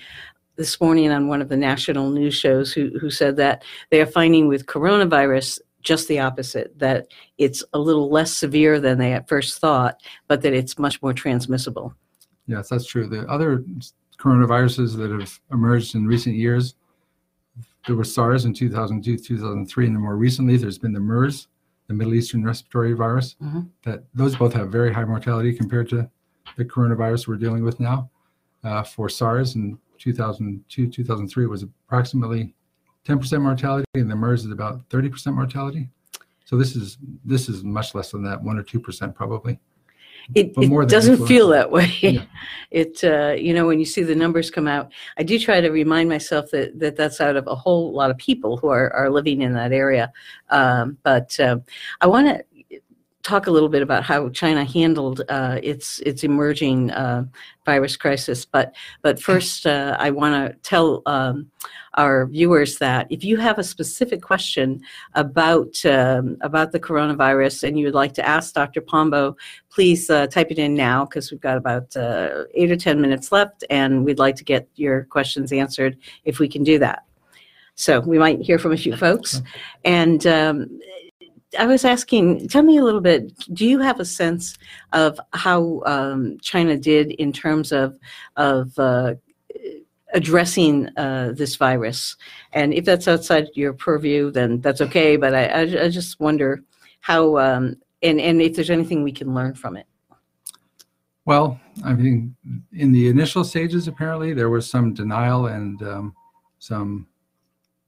this 0.55 0.79
morning 0.79 1.11
on 1.11 1.27
one 1.27 1.41
of 1.41 1.49
the 1.49 1.57
national 1.57 2.11
news 2.11 2.35
shows 2.35 2.71
who, 2.71 2.97
who 2.99 3.09
said 3.09 3.35
that 3.37 3.63
they 3.89 3.99
are 4.01 4.05
finding 4.05 4.47
with 4.47 4.65
coronavirus 4.65 5.59
just 5.81 6.07
the 6.07 6.19
opposite, 6.19 6.77
that 6.79 7.07
it's 7.37 7.63
a 7.73 7.79
little 7.79 8.09
less 8.09 8.31
severe 8.31 8.79
than 8.79 8.97
they 8.97 9.13
at 9.13 9.27
first 9.27 9.59
thought, 9.59 9.99
but 10.27 10.41
that 10.41 10.53
it's 10.53 10.79
much 10.79 11.01
more 11.01 11.13
transmissible. 11.13 11.93
Yes, 12.47 12.69
that's 12.69 12.85
true. 12.85 13.07
The 13.07 13.27
other 13.27 13.63
coronaviruses 14.17 14.95
that 14.97 15.11
have 15.11 15.39
emerged 15.51 15.95
in 15.95 16.07
recent 16.07 16.35
years, 16.35 16.75
there 17.85 17.97
was 17.97 18.13
SARS 18.13 18.45
in 18.45 18.53
2002, 18.53 19.17
2003, 19.17 19.85
and 19.85 19.95
then 19.95 20.01
more 20.01 20.15
recently 20.15 20.55
there's 20.55 20.77
been 20.77 20.93
the 20.93 20.99
MERS, 20.99 21.47
the 21.93 21.97
Middle 21.97 22.13
Eastern 22.15 22.43
respiratory 22.43 22.93
virus. 22.93 23.35
Mhm. 23.41 23.69
That 23.83 24.05
those 24.13 24.35
both 24.35 24.53
have 24.53 24.71
very 24.71 24.91
high 24.93 25.05
mortality 25.05 25.53
compared 25.53 25.89
to 25.89 26.09
the 26.57 26.65
coronavirus 26.65 27.27
we're 27.27 27.37
dealing 27.37 27.63
with 27.63 27.79
now. 27.79 28.09
Uh, 28.63 28.83
for 28.83 29.09
SARS 29.09 29.55
in 29.55 29.77
2002, 29.97 30.87
2003 30.89 31.45
was 31.45 31.63
approximately 31.63 32.55
10% 33.05 33.41
mortality, 33.41 33.85
and 33.95 34.09
the 34.09 34.15
MERS 34.15 34.45
is 34.45 34.51
about 34.51 34.87
30% 34.89 35.35
mortality. 35.35 35.89
So 36.45 36.57
this 36.57 36.75
is 36.75 36.97
this 37.25 37.49
is 37.49 37.63
much 37.63 37.95
less 37.95 38.11
than 38.11 38.23
that, 38.23 38.41
one 38.43 38.57
or 38.57 38.63
two 38.63 38.79
percent 38.79 39.15
probably. 39.15 39.59
It, 40.35 40.53
it 40.57 40.89
doesn't 40.89 41.27
feel 41.27 41.49
that 41.49 41.71
way. 41.71 41.93
Yeah. 42.01 42.25
It, 42.71 43.03
uh, 43.03 43.33
you 43.33 43.53
know, 43.53 43.67
when 43.67 43.77
you 43.77 43.85
see 43.85 44.01
the 44.01 44.15
numbers 44.15 44.49
come 44.49 44.67
out, 44.67 44.91
I 45.19 45.21
do 45.21 45.37
try 45.37 45.61
to 45.61 45.69
remind 45.69 46.09
myself 46.09 46.49
that, 46.49 46.79
that 46.79 46.95
that's 46.95 47.21
out 47.21 47.35
of 47.35 47.45
a 47.45 47.53
whole 47.53 47.93
lot 47.93 48.09
of 48.09 48.17
people 48.17 48.57
who 48.57 48.69
are, 48.69 48.91
are 48.93 49.11
living 49.11 49.43
in 49.43 49.53
that 49.53 49.71
area. 49.71 50.11
Um, 50.49 50.97
but 51.03 51.39
um 51.39 51.63
I 52.01 52.07
want 52.07 52.29
to 52.29 52.43
talk 53.23 53.47
a 53.47 53.51
little 53.51 53.69
bit 53.69 53.81
about 53.81 54.03
how 54.03 54.29
China 54.29 54.65
handled 54.65 55.21
uh, 55.29 55.57
its 55.63 55.99
its 55.99 56.23
emerging 56.23 56.91
uh, 56.91 57.25
virus 57.65 57.97
crisis. 57.97 58.45
But 58.45 58.75
but 59.01 59.19
first, 59.29 59.65
uh, 59.65 59.95
I 59.99 60.11
want 60.11 60.33
to 60.35 60.57
tell 60.59 61.01
um, 61.05 61.49
our 61.95 62.27
viewers 62.27 62.77
that 62.79 63.07
if 63.09 63.23
you 63.23 63.37
have 63.37 63.57
a 63.57 63.63
specific 63.63 64.21
question 64.21 64.81
about 65.15 65.83
um, 65.85 66.37
about 66.41 66.71
the 66.71 66.79
coronavirus 66.79 67.63
and 67.67 67.79
you 67.79 67.85
would 67.85 67.95
like 67.95 68.13
to 68.13 68.27
ask 68.27 68.53
Dr. 68.53 68.81
Pombo, 68.81 69.35
please 69.69 70.09
uh, 70.09 70.27
type 70.27 70.51
it 70.51 70.59
in 70.59 70.75
now 70.75 71.05
because 71.05 71.31
we've 71.31 71.41
got 71.41 71.57
about 71.57 71.95
uh, 71.95 72.43
eight 72.53 72.71
or 72.71 72.77
ten 72.77 73.01
minutes 73.01 73.31
left, 73.31 73.63
and 73.69 74.03
we'd 74.03 74.19
like 74.19 74.35
to 74.35 74.43
get 74.43 74.67
your 74.75 75.05
questions 75.05 75.51
answered 75.51 75.97
if 76.25 76.39
we 76.39 76.47
can 76.47 76.63
do 76.63 76.77
that. 76.79 77.03
So 77.75 78.01
we 78.01 78.19
might 78.19 78.39
hear 78.41 78.59
from 78.59 78.73
a 78.73 78.77
few 78.77 78.95
folks, 78.97 79.41
and. 79.85 80.27
Um, 80.27 80.79
I 81.57 81.65
was 81.65 81.85
asking, 81.85 82.47
tell 82.47 82.63
me 82.63 82.77
a 82.77 82.83
little 82.83 83.01
bit. 83.01 83.37
Do 83.53 83.67
you 83.67 83.79
have 83.79 83.99
a 83.99 84.05
sense 84.05 84.57
of 84.91 85.19
how 85.33 85.81
um, 85.85 86.37
China 86.41 86.77
did 86.77 87.11
in 87.11 87.31
terms 87.31 87.71
of 87.71 87.97
of 88.35 88.77
uh, 88.79 89.15
addressing 90.13 90.89
uh, 90.97 91.33
this 91.35 91.55
virus? 91.55 92.15
And 92.53 92.73
if 92.73 92.85
that's 92.85 93.07
outside 93.07 93.47
your 93.53 93.73
purview, 93.73 94.31
then 94.31 94.61
that's 94.61 94.81
okay. 94.81 95.15
But 95.17 95.33
I, 95.33 95.45
I, 95.45 95.61
I 95.61 95.89
just 95.89 96.19
wonder 96.19 96.63
how 97.01 97.37
um, 97.37 97.77
and 98.01 98.19
and 98.19 98.41
if 98.41 98.55
there's 98.55 98.69
anything 98.69 99.03
we 99.03 99.11
can 99.11 99.33
learn 99.33 99.53
from 99.53 99.77
it. 99.77 99.87
Well, 101.25 101.59
I 101.85 101.93
mean, 101.93 102.35
in 102.73 102.91
the 102.91 103.07
initial 103.07 103.45
stages, 103.45 103.87
apparently 103.87 104.33
there 104.33 104.49
was 104.49 104.69
some 104.69 104.93
denial 104.93 105.47
and 105.47 105.81
um, 105.81 106.15
some 106.59 107.07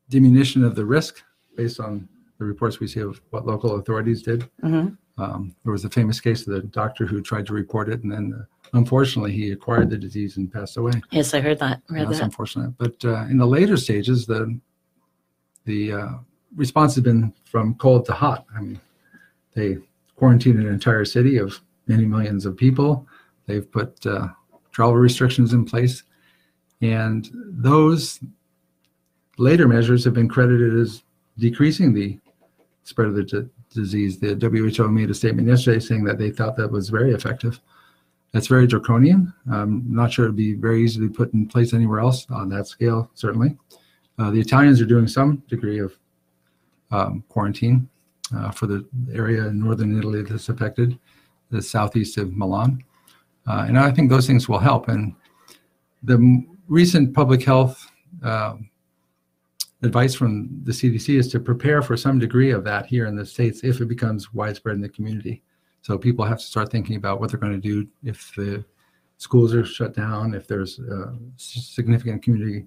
diminution 0.09 0.63
of 0.63 0.75
the 0.75 0.85
risk 0.85 1.21
based 1.57 1.79
on 1.79 2.07
the 2.37 2.45
reports 2.45 2.79
we 2.79 2.87
see 2.87 2.99
of 2.99 3.21
what 3.29 3.45
local 3.45 3.75
authorities 3.75 4.21
did. 4.21 4.49
Mhm. 4.63 4.97
Um, 5.17 5.55
there 5.63 5.71
was 5.71 5.85
a 5.85 5.89
famous 5.89 6.19
case 6.19 6.45
of 6.45 6.53
the 6.53 6.61
doctor 6.61 7.05
who 7.05 7.21
tried 7.21 7.45
to 7.45 7.53
report 7.53 7.87
it, 7.87 8.03
and 8.03 8.11
then 8.11 8.33
uh, 8.37 8.43
unfortunately 8.73 9.31
he 9.31 9.51
acquired 9.51 9.89
the 9.89 9.97
disease 9.97 10.35
and 10.35 10.51
passed 10.51 10.75
away. 10.75 10.91
Yes, 11.11 11.33
I 11.33 11.39
heard 11.39 11.59
that. 11.59 11.81
Read 11.89 12.07
That's 12.07 12.19
that. 12.19 12.25
unfortunate. 12.25 12.73
But 12.77 13.03
uh, 13.05 13.25
in 13.29 13.37
the 13.37 13.45
later 13.45 13.77
stages, 13.77 14.25
the 14.25 14.59
the 15.63 15.93
uh, 15.93 16.09
response 16.55 16.95
has 16.95 17.03
been 17.03 17.33
from 17.45 17.75
cold 17.75 18.05
to 18.05 18.13
hot. 18.13 18.45
I 18.55 18.61
mean, 18.61 18.79
they 19.53 19.77
quarantined 20.15 20.59
an 20.59 20.67
entire 20.67 21.05
city 21.05 21.37
of 21.37 21.59
many 21.87 22.05
millions 22.05 22.45
of 22.45 22.57
people. 22.57 23.07
They've 23.45 23.69
put 23.71 24.05
uh, 24.05 24.27
travel 24.71 24.95
restrictions 24.97 25.53
in 25.53 25.63
place, 25.65 26.03
and 26.81 27.29
those 27.33 28.19
later 29.37 29.67
measures 29.67 30.03
have 30.03 30.13
been 30.13 30.27
credited 30.29 30.77
as 30.77 31.03
decreasing 31.37 31.93
the 31.93 32.19
spread 32.85 33.09
of 33.09 33.15
the 33.15 33.23
d- 33.23 33.49
disease. 33.73 34.17
The 34.19 34.35
WHO 34.35 34.87
made 34.87 35.09
a 35.09 35.13
statement 35.13 35.47
yesterday 35.47 35.79
saying 35.79 36.05
that 36.05 36.17
they 36.17 36.31
thought 36.31 36.55
that 36.55 36.71
was 36.71 36.89
very 36.89 37.13
effective. 37.13 37.59
That's 38.31 38.47
very 38.47 38.67
draconian. 38.67 39.33
I'm 39.51 39.83
not 39.93 40.13
sure 40.13 40.25
it'd 40.25 40.35
be 40.35 40.53
very 40.53 40.83
easily 40.83 41.09
put 41.09 41.33
in 41.33 41.47
place 41.47 41.73
anywhere 41.73 41.99
else 41.99 42.25
on 42.29 42.47
that 42.49 42.67
scale, 42.67 43.09
certainly. 43.13 43.57
Uh, 44.19 44.29
the 44.29 44.39
Italians 44.39 44.79
are 44.81 44.85
doing 44.85 45.07
some 45.07 45.43
degree 45.47 45.79
of 45.79 45.97
um, 46.91 47.23
quarantine 47.27 47.89
uh, 48.35 48.51
for 48.51 48.67
the 48.67 48.85
area 49.13 49.47
in 49.47 49.59
northern 49.59 49.97
Italy 49.97 50.21
that's 50.21 50.49
affected, 50.49 50.97
the 51.49 51.61
southeast 51.61 52.17
of 52.17 52.33
Milan. 52.33 52.83
Uh, 53.47 53.65
and 53.67 53.77
I 53.77 53.91
think 53.91 54.09
those 54.09 54.27
things 54.27 54.47
will 54.47 54.59
help. 54.59 54.89
And 54.89 55.15
the 56.03 56.15
m- 56.15 56.57
recent 56.67 57.13
public 57.13 57.43
health 57.43 57.91
um 58.23 58.69
advice 59.83 60.15
from 60.15 60.49
the 60.63 60.71
CDC 60.71 61.17
is 61.17 61.27
to 61.29 61.39
prepare 61.39 61.81
for 61.81 61.97
some 61.97 62.19
degree 62.19 62.51
of 62.51 62.63
that 62.63 62.85
here 62.85 63.05
in 63.05 63.15
the 63.15 63.25
States 63.25 63.61
if 63.63 63.81
it 63.81 63.87
becomes 63.87 64.33
widespread 64.33 64.75
in 64.75 64.81
the 64.81 64.89
community. 64.89 65.43
So 65.81 65.97
people 65.97 66.25
have 66.25 66.39
to 66.39 66.45
start 66.45 66.71
thinking 66.71 66.95
about 66.95 67.19
what 67.19 67.29
they're 67.29 67.39
going 67.39 67.59
to 67.59 67.67
do 67.67 67.87
if 68.03 68.33
the 68.35 68.65
schools 69.17 69.53
are 69.53 69.65
shut 69.65 69.93
down, 69.93 70.33
if 70.33 70.47
there's 70.47 70.79
uh, 70.79 71.13
significant 71.37 72.23
community 72.23 72.65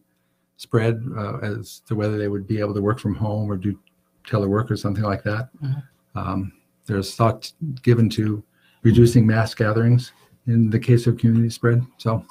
spread 0.57 1.03
uh, 1.16 1.38
as 1.38 1.81
to 1.87 1.94
whether 1.94 2.18
they 2.18 2.29
would 2.29 2.47
be 2.47 2.61
able 2.61 2.75
to 2.75 2.83
work 2.83 2.99
from 2.99 3.14
home 3.14 3.51
or 3.51 3.57
do 3.57 3.79
telework 4.27 4.71
or 4.71 4.77
something 4.77 5.05
like 5.05 5.23
that. 5.23 5.49
Mhm. 5.62 5.83
Um, 6.14 6.53
there's 6.87 7.14
thought 7.14 7.53
given 7.83 8.09
to 8.11 8.42
reducing 8.83 9.27
mass 9.27 9.55
gatherings 9.55 10.12
in 10.47 10.71
the 10.71 10.79
case 10.79 11.07
of 11.07 11.16
community 11.18 11.51
spread. 11.51 11.85
So 11.99 12.25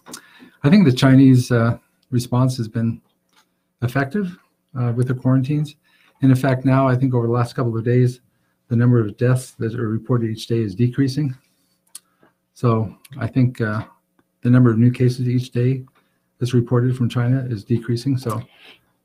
I 0.64 0.70
think 0.70 0.86
the 0.86 0.92
Chinese 0.92 1.52
uh, 1.52 1.78
response 2.10 2.58
has 2.58 2.68
been 2.68 3.02
effective 3.82 4.38
uh, 4.78 4.92
with 4.94 5.08
the 5.08 5.14
quarantines. 5.14 5.76
And 6.22 6.32
in 6.32 6.38
fact, 6.38 6.66
now 6.66 6.88
I 6.88 6.96
think 6.96 7.14
over 7.14 7.28
the 7.28 7.34
last 7.34 7.54
couple 7.56 7.78
of 7.78 7.84
days, 7.84 8.22
the 8.70 8.76
number 8.76 9.00
of 9.00 9.18
deaths 9.18 9.52
that 9.60 9.76
are 9.80 9.88
reported 9.88 10.30
each 10.30 10.48
day 10.48 10.60
is 10.60 10.76
decreasing. 10.76 11.36
So 12.54 12.96
I 13.20 13.28
think 13.28 13.62
uh, 13.62 13.84
the 14.42 14.50
number 14.50 14.70
of 14.72 14.78
new 14.78 14.92
cases 14.92 15.28
each 15.28 15.52
day 15.52 15.84
that's 16.40 16.54
reported 16.54 16.96
from 16.98 17.10
China 17.10 17.46
is 17.50 17.64
decreasing. 17.64 18.18
So 18.18 18.42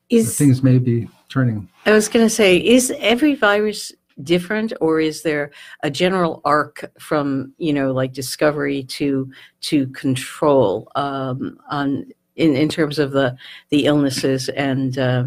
Is 0.08 0.36
things 0.36 0.62
may 0.62 0.78
be 0.78 1.08
turning. 1.28 1.68
I 1.86 1.92
was 1.92 2.08
going 2.08 2.26
to 2.26 2.30
say, 2.30 2.56
is 2.56 2.92
every 2.98 3.34
virus 3.34 3.92
different, 4.22 4.72
or 4.80 5.00
is 5.00 5.22
there 5.22 5.50
a 5.82 5.90
general 5.90 6.40
arc 6.44 6.90
from 6.98 7.52
you 7.58 7.72
know 7.72 7.92
like 7.92 8.12
discovery 8.12 8.84
to 8.84 9.30
to 9.62 9.86
control 9.88 10.90
um, 10.94 11.58
on 11.70 12.06
in 12.36 12.54
in 12.54 12.68
terms 12.68 12.98
of 12.98 13.12
the 13.12 13.36
the 13.70 13.86
illnesses 13.86 14.48
and 14.50 14.98
uh, 14.98 15.24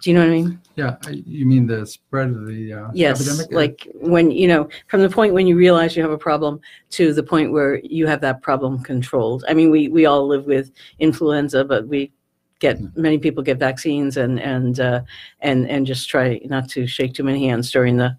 do 0.00 0.10
you 0.10 0.14
know 0.14 0.20
what 0.20 0.28
I 0.28 0.32
mean? 0.32 0.60
Yeah, 0.76 0.96
I- 1.06 1.22
you 1.26 1.46
mean 1.46 1.66
the 1.66 1.86
spread 1.86 2.28
of 2.30 2.46
the 2.46 2.72
uh, 2.72 2.90
Yes, 2.94 3.20
epidemic? 3.20 3.54
like 3.54 3.88
when 3.94 4.30
you 4.30 4.46
know 4.48 4.68
from 4.88 5.00
the 5.02 5.08
point 5.08 5.32
when 5.34 5.46
you 5.46 5.56
realize 5.56 5.96
you 5.96 6.02
have 6.02 6.12
a 6.12 6.18
problem 6.18 6.60
to 6.90 7.12
the 7.14 7.22
point 7.22 7.52
where 7.52 7.78
you 7.80 8.06
have 8.06 8.20
that 8.20 8.42
problem 8.42 8.82
controlled. 8.82 9.44
I 9.48 9.54
mean, 9.54 9.70
we 9.70 9.88
we 9.88 10.06
all 10.06 10.26
live 10.26 10.44
with 10.46 10.70
influenza, 10.98 11.64
but 11.64 11.86
we 11.88 12.12
get 12.58 12.78
many 12.96 13.18
people 13.18 13.42
get 13.42 13.58
vaccines 13.58 14.16
and 14.16 14.38
and 14.40 14.80
uh, 14.80 15.00
and 15.40 15.68
and 15.68 15.86
just 15.86 16.08
try 16.08 16.40
not 16.44 16.68
to 16.70 16.86
shake 16.86 17.14
too 17.14 17.24
many 17.24 17.46
hands 17.48 17.70
during 17.70 17.96
the 17.96 18.16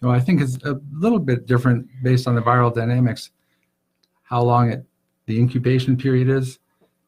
Well, 0.00 0.12
I 0.12 0.20
think 0.20 0.40
it's 0.40 0.58
a 0.64 0.80
little 0.92 1.18
bit 1.18 1.46
different 1.46 1.88
based 2.04 2.28
on 2.28 2.34
the 2.36 2.42
viral 2.42 2.72
dynamics, 2.72 3.30
how 4.22 4.42
long 4.42 4.70
it, 4.70 4.84
the 5.26 5.36
incubation 5.38 5.96
period 5.96 6.28
is, 6.28 6.60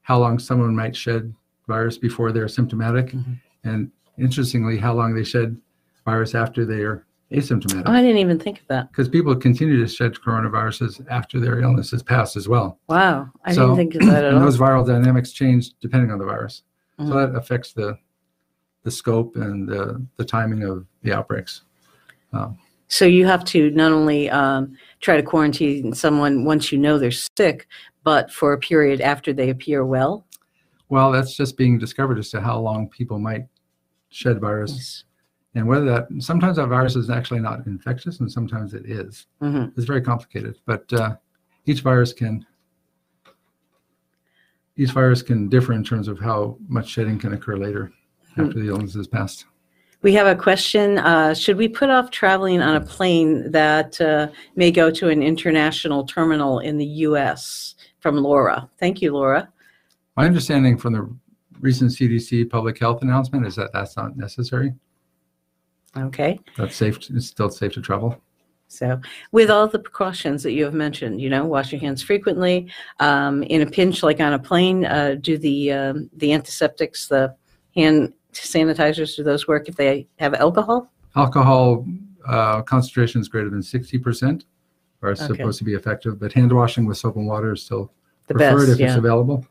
how 0.03 0.19
long 0.19 0.39
someone 0.41 0.75
might 0.75 0.97
shed 0.97 1.33
virus 1.69 1.99
before 1.99 2.33
they're 2.33 2.49
symptomatic, 2.49 3.13
Mhm. 3.13 3.39
And 3.65 3.91
interestingly, 4.19 4.77
how 4.79 4.95
long 4.95 5.15
they 5.15 5.25
shed 5.25 5.57
virus 6.05 6.35
after 6.35 6.65
they 6.65 6.83
are 6.83 7.05
Oh, 7.33 7.37
asymptomatic. 7.37 7.87
I 7.87 8.03
didn't 8.03 8.17
even 8.19 8.41
think 8.41 8.61
of 8.61 8.67
that. 8.67 8.91
Because 8.91 9.09
people 9.09 9.37
continue 9.37 9.79
to 9.81 9.87
shed 9.87 10.15
coronaviruses 10.15 11.07
after 11.09 11.39
their 11.39 11.61
illness 11.61 11.93
has 11.93 12.03
passed 12.03 12.37
as 12.37 12.49
well. 12.49 12.81
Wow, 12.89 13.29
I 13.45 13.53
So- 13.53 13.63
didn't 13.69 13.77
think 13.77 13.95
of 13.95 14.01
that 14.09 14.25
at 14.25 14.31
and 14.31 14.39
all. 14.39 14.45
those 14.45 14.59
viral 14.59 14.85
dynamics 14.85 15.31
change 15.31 15.71
depending 15.81 16.11
on 16.11 16.19
the 16.19 16.25
virus. 16.25 16.65
Mhm. 16.99 17.09
So 17.09 17.15
that 17.15 17.35
affects 17.37 17.73
the 17.73 17.97
the 18.83 18.91
scope 18.91 19.37
and 19.37 19.69
the, 19.69 20.03
the 20.17 20.25
timing 20.25 20.63
of 20.65 20.87
the 21.03 21.13
outbreaks. 21.13 21.63
So 22.89 23.05
you 23.05 23.27
have 23.27 23.45
to 23.45 23.71
not 23.73 23.93
only 23.93 24.31
um, 24.31 24.75
try 25.01 25.17
to 25.17 25.23
quarantine 25.23 25.93
someone 25.93 26.45
once 26.47 26.73
you 26.73 26.79
know 26.79 26.99
they're 26.99 27.11
sick, 27.37 27.69
but 28.05 28.33
for 28.33 28.55
a 28.55 28.59
period 28.59 29.01
after 29.03 29.33
they 29.35 29.51
appear 29.51 29.85
well. 29.85 30.25
Well, 30.89 31.13
that's 31.13 31.37
just 31.37 31.57
being 31.59 31.79
discovered 31.79 32.19
as 32.19 32.31
to 32.31 32.41
how 32.41 32.59
long 32.59 32.89
people 32.89 33.19
might 33.19 33.47
shed 34.11 34.41
virus 34.41 34.73
Yes. 34.73 35.05
and 35.55 35.67
whether 35.67 35.85
that 35.87 36.09
sometimes 36.19 36.57
that 36.57 36.67
virus 36.69 36.97
is 36.97 37.11
actually 37.11 37.41
not 37.41 37.67
infectious 37.67 38.21
and 38.21 38.31
sometimes 38.31 38.75
it 38.75 38.85
is. 38.87 39.27
Mhm. 39.43 39.73
It's 39.77 39.87
very 39.87 40.03
complicated, 40.03 40.59
but 40.67 40.93
uh, 40.93 41.17
each 41.67 41.81
virus 41.81 42.13
can 42.13 42.45
each 44.77 44.93
virus 44.93 45.23
can 45.23 45.49
differ 45.49 45.73
in 45.75 45.85
terms 45.85 46.09
of 46.09 46.19
how 46.19 46.57
much 46.69 46.89
shedding 46.89 47.19
can 47.19 47.33
occur 47.35 47.57
later 47.57 47.93
Hmm. 48.35 48.43
after 48.43 48.61
the 48.61 48.69
illness 48.69 48.95
has 48.95 49.07
passed. 49.09 49.47
We 50.03 50.13
have 50.15 50.27
a 50.27 50.35
question. 50.41 50.97
Uh, 50.99 51.35
should 51.35 51.59
we 51.59 51.69
put 51.69 51.91
off 51.91 52.11
traveling 52.11 52.63
on 52.63 52.77
a 52.77 52.81
plane 52.81 53.51
that 53.51 54.01
uh, 54.01 54.29
may 54.57 54.71
go 54.71 54.91
to 54.91 55.11
an 55.11 55.23
international 55.23 56.05
terminal 56.05 56.61
in 56.61 56.79
the 56.79 56.87
U.S. 57.09 57.75
from 57.99 58.17
Laura? 58.17 58.71
Thank 58.79 59.03
you, 59.03 59.13
Laura. 59.13 59.49
My 60.17 60.25
understanding 60.25 60.79
from 60.79 60.93
the 60.95 61.15
recent 61.61 61.91
CDC 61.91 62.49
public 62.51 62.79
health 62.79 63.03
announcement 63.03 63.47
is 63.47 63.57
that 63.57 63.73
that's 63.73 63.97
not 63.97 64.17
necessary. 64.17 64.75
Okay. 65.97 66.39
That's 66.57 66.77
safe. 66.77 66.99
It's 67.11 67.27
still 67.27 67.51
safe 67.51 67.73
to 67.75 67.81
travel. 67.81 68.17
So, 68.69 69.01
with 69.33 69.51
all 69.51 69.67
the 69.67 69.81
precautions 69.81 70.45
that 70.45 70.53
you 70.53 70.65
have 70.65 70.75
mentioned, 70.75 71.21
you 71.21 71.29
know, 71.29 71.45
wash 71.45 71.73
your 71.73 71.81
hands 71.81 72.03
frequently. 72.03 72.71
Um, 73.01 73.43
in 73.45 73.63
a 73.63 73.67
pinch, 73.67 74.05
like 74.05 74.21
on 74.21 74.33
a 74.33 74.39
plane, 74.39 74.85
uh, 74.85 75.17
do 75.21 75.37
the 75.37 75.73
um, 75.73 76.11
the 76.17 76.33
antiseptics, 76.33 77.09
the 77.09 77.35
hand 77.75 78.15
sanitizers, 78.33 79.17
do 79.17 79.25
those 79.25 79.49
work 79.49 79.69
if 79.69 79.75
they 79.75 80.07
have 80.21 80.35
alcohol? 80.35 80.89
Alcohol 81.17 81.85
uh, 82.29 82.63
concentrations 82.63 83.29
greater 83.29 83.51
than 83.51 83.61
60% 83.61 84.45
are 85.03 85.11
Okay. 85.11 85.27
supposed 85.27 85.59
to 85.59 85.65
be 85.65 85.75
effective, 85.75 86.21
but 86.21 86.33
hand 86.33 86.53
washing 86.53 86.87
with 86.87 86.97
soap 86.97 87.17
and 87.17 87.27
water 87.27 87.53
is 87.53 87.63
still 87.65 87.91
The 88.29 88.35
preferred 88.35 88.67
best, 88.69 88.81
if 88.81 88.87
it's 88.87 88.97
available. 88.97 89.45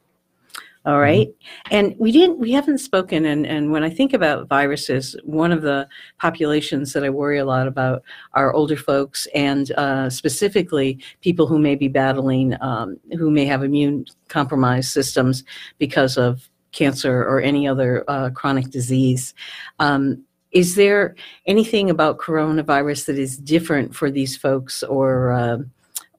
All 0.89 0.99
right. 0.99 1.29
And 1.69 1.93
we 1.99 2.11
didn't, 2.11 2.39
we 2.39 2.51
haven't 2.51 2.79
spoken. 2.79 3.23
And, 3.23 3.45
and 3.45 3.71
when 3.71 3.83
I 3.83 3.91
think 3.91 4.11
about 4.11 4.47
viruses, 4.47 5.15
one 5.23 5.51
of 5.51 5.61
the 5.61 5.87
populations 6.17 6.93
that 6.93 7.03
I 7.03 7.11
worry 7.11 7.37
a 7.37 7.45
lot 7.45 7.67
about 7.67 8.01
are 8.33 8.51
older 8.51 8.75
folks 8.75 9.27
and 9.35 9.69
uh, 9.73 10.09
specifically 10.09 10.97
people 11.21 11.45
who 11.45 11.59
may 11.59 11.75
be 11.75 11.89
battling, 11.89 12.55
um, 12.61 12.97
who 13.19 13.29
may 13.29 13.45
have 13.45 13.61
immune 13.61 14.05
compromised 14.29 14.89
systems 14.89 15.43
because 15.77 16.17
of 16.17 16.49
cancer 16.71 17.21
or 17.21 17.39
any 17.39 17.67
other 17.67 18.03
uh, 18.07 18.31
chronic 18.31 18.71
disease. 18.71 19.35
Um, 19.77 20.23
is 20.53 20.73
there 20.73 21.15
anything 21.45 21.91
about 21.91 22.17
coronavirus 22.17 23.05
that 23.05 23.19
is 23.19 23.37
different 23.37 23.95
for 23.95 24.09
these 24.09 24.35
folks 24.35 24.81
or 24.81 25.33
um 25.33 25.69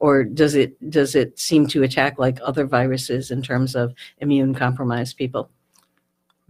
or 0.01 0.23
does 0.23 0.55
it 0.55 0.73
does 0.89 1.13
it 1.13 1.37
seem 1.37 1.67
to 1.67 1.83
attack 1.83 2.17
like 2.17 2.39
other 2.43 2.65
viruses 2.65 3.29
in 3.29 3.41
terms 3.41 3.75
of 3.75 3.93
immune 4.17 4.53
compromised 4.53 5.15
people. 5.15 5.51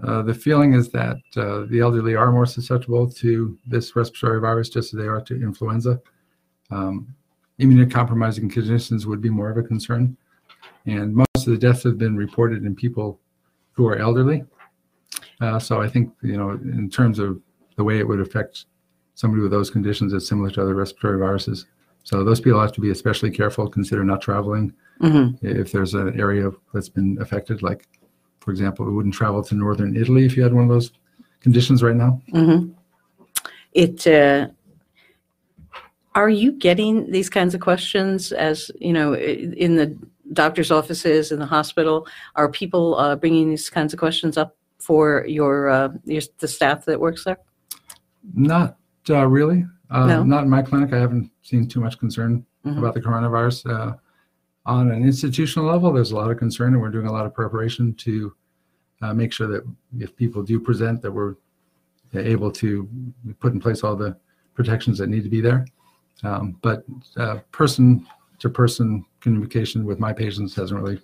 Uh, 0.01 0.21
the 0.21 0.33
feeling 0.33 0.73
is 0.73 0.87
that 0.89 1.17
uh, 1.35 1.65
the 1.69 1.81
elderly 1.81 2.15
are 2.15 2.31
more 2.31 2.45
susceptible 2.45 3.11
to 3.11 3.57
this 3.67 3.93
respiratory 3.93 4.39
virus 4.39 4.69
just 4.69 4.93
as 4.93 4.99
they 4.99 5.05
are 5.05 5.19
to 5.21 5.35
influenza. 5.35 5.99
Um, 6.71 7.13
immunocompromising 7.59 8.49
conditions 8.51 9.05
would 9.05 9.21
be 9.21 9.29
more 9.29 9.51
of 9.51 9.57
a 9.57 9.63
concern. 9.63 10.15
And 10.85 11.13
most 11.13 11.45
of 11.45 11.51
the 11.51 11.57
deaths 11.57 11.83
have 11.83 11.97
been 11.97 12.15
reported 12.15 12.65
in 12.65 12.73
people 12.73 13.19
who 13.73 13.85
are 13.85 13.97
elderly. 13.97 14.45
Uh, 15.41 15.59
so 15.59 15.81
I 15.81 15.89
think, 15.89 16.13
you 16.23 16.37
know, 16.37 16.51
in 16.51 16.89
terms 16.89 17.19
of 17.19 17.39
the 17.75 17.83
way 17.83 17.99
it 17.99 18.07
would 18.07 18.21
affect 18.21 18.65
somebody 19.13 19.43
with 19.43 19.51
those 19.51 19.69
conditions, 19.69 20.13
it's 20.13 20.27
similar 20.27 20.49
to 20.51 20.61
other 20.61 20.73
respiratory 20.73 21.19
viruses. 21.19 21.65
So 22.03 22.23
those 22.23 22.41
people 22.41 22.59
have 22.59 22.71
to 22.73 22.81
be 22.81 22.89
especially 22.89 23.31
careful, 23.31 23.67
consider 23.69 24.03
not 24.03 24.21
traveling 24.21 24.73
Mhm. 25.01 25.37
if 25.41 25.71
there's 25.71 25.93
an 25.93 26.19
area 26.19 26.51
that's 26.73 26.89
been 26.89 27.17
affected, 27.21 27.61
like, 27.61 27.87
for 28.39 28.51
example, 28.51 28.85
we 28.85 28.93
wouldn't 28.93 29.13
travel 29.13 29.43
to 29.43 29.55
northern 29.55 29.95
Italy 29.95 30.25
if 30.25 30.35
you 30.35 30.43
had 30.43 30.53
one 30.53 30.63
of 30.63 30.69
those 30.69 30.91
conditions 31.41 31.83
right 31.83 31.95
now. 31.95 32.21
Mhm. 32.33 32.73
It. 33.73 34.05
Uh, 34.07 34.47
are 36.13 36.29
you 36.29 36.51
getting 36.51 37.09
these 37.11 37.29
kinds 37.29 37.53
of 37.55 37.61
questions 37.61 38.31
as 38.31 38.69
you 38.79 38.91
know 38.91 39.15
in 39.15 39.75
the 39.75 39.95
doctor's 40.33 40.71
offices 40.71 41.31
in 41.31 41.39
the 41.39 41.45
hospital? 41.45 42.05
Are 42.35 42.49
people 42.49 42.95
uh, 42.95 43.15
bringing 43.15 43.49
these 43.49 43.69
kinds 43.69 43.93
of 43.93 43.99
questions 43.99 44.37
up 44.37 44.55
for 44.79 45.25
your 45.27 45.69
uh, 45.69 45.89
your 46.05 46.21
the 46.39 46.47
staff 46.47 46.85
that 46.85 46.99
works 46.99 47.23
there? 47.23 47.37
Not 48.33 48.77
uh, 49.09 49.25
really. 49.25 49.65
Uh, 49.91 50.07
No? 50.07 50.23
Not 50.23 50.43
in 50.43 50.49
my 50.49 50.61
clinic. 50.61 50.93
I 50.93 50.99
haven't 50.99 51.29
seen 51.43 51.67
too 51.67 51.81
much 51.81 51.99
concern 51.99 52.45
Mhm. 52.65 52.77
about 52.79 52.93
the 52.93 53.01
coronavirus. 53.01 53.69
Uh, 53.69 53.95
on 54.65 54.91
an 54.91 55.03
institutional 55.03 55.67
level, 55.67 55.91
there's 55.91 56.11
a 56.11 56.15
lot 56.15 56.31
of 56.31 56.37
concern, 56.37 56.73
and 56.73 56.81
we're 56.81 56.89
doing 56.91 57.07
a 57.07 57.11
lot 57.11 57.25
of 57.25 57.33
preparation 57.33 57.93
to 57.95 58.33
uh, 59.01 59.13
make 59.15 59.33
sure 59.33 59.47
that 59.47 59.63
if 59.97 60.15
people 60.15 60.43
do 60.43 60.59
present, 60.59 61.01
that 61.01 61.11
we're 61.11 61.35
able 62.13 62.51
to 62.51 62.87
put 63.39 63.51
in 63.51 63.59
place 63.59 63.83
all 63.83 63.95
the 63.95 64.15
protections 64.53 64.97
that 64.99 65.07
need 65.07 65.23
to 65.23 65.29
be 65.29 65.41
there. 65.41 65.65
Um, 66.23 66.55
but 66.61 66.85
uh, 67.17 67.37
person 67.51 68.05
to 68.39 68.47
person 68.49 69.03
communication 69.19 69.85
with 69.85 69.99
my 69.99 70.13
patients 70.13 70.53
hasn't 70.55 70.79
really 70.79 70.99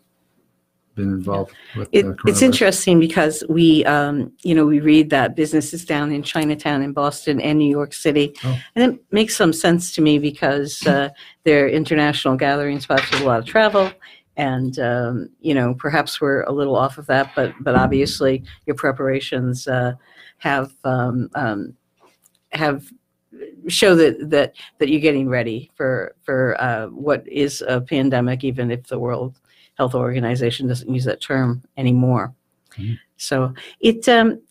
been 0.97 1.13
involved 1.13 1.53
with 1.77 1.87
It, 1.93 2.03
the 2.03 2.17
it's 2.25 2.41
interesting 2.41 2.99
because 2.99 3.43
we, 3.47 3.85
um, 3.85 4.33
you 4.43 4.53
know, 4.53 4.65
we 4.65 4.81
read 4.81 5.09
that 5.11 5.35
businesses 5.35 5.85
down 5.85 6.11
in 6.11 6.23
Chinatown, 6.23 6.81
in 6.81 6.91
Boston, 6.91 7.39
and 7.39 7.57
New 7.57 7.69
York 7.69 7.93
City, 7.93 8.33
Oh. 8.43 8.59
and 8.75 8.93
it 8.93 8.99
makes 9.11 9.37
some 9.37 9.53
sense 9.53 9.95
to 9.95 10.01
me 10.01 10.19
because 10.19 10.85
uh, 10.85 11.09
they're 11.45 11.69
international 11.69 12.35
gathering 12.35 12.81
spots 12.81 13.09
with 13.11 13.21
a 13.21 13.25
lot 13.25 13.39
of 13.39 13.45
travel, 13.45 13.89
and 14.35 14.77
um, 14.79 15.29
you 15.39 15.53
know, 15.53 15.73
perhaps 15.75 16.19
we're 16.19 16.41
a 16.43 16.51
little 16.51 16.75
off 16.75 16.97
of 16.97 17.05
that, 17.07 17.31
but 17.35 17.53
but 17.61 17.75
obviously 17.75 18.43
your 18.65 18.75
preparations 18.75 19.67
uh, 19.67 19.93
have 20.39 20.73
um, 20.83 21.29
um, 21.35 21.73
have 22.51 22.91
show 23.67 23.95
that 23.95 24.29
that 24.29 24.53
that 24.79 24.89
you're 24.89 25.01
getting 25.01 25.29
ready 25.29 25.69
for 25.75 26.15
for 26.23 26.59
uh, 26.59 26.87
what 26.87 27.27
is 27.27 27.63
a 27.67 27.79
pandemic, 27.81 28.43
even 28.43 28.71
if 28.71 28.87
the 28.87 28.97
World 28.99 29.39
Health 29.77 29.95
Organization 29.95 30.67
doesn't 30.67 30.93
use 30.93 31.05
that 31.05 31.21
term 31.21 31.63
anymore. 31.77 32.33
Mhm. 32.75 32.97
So 33.17 33.53
it, 33.79 34.07
um, 34.09 34.41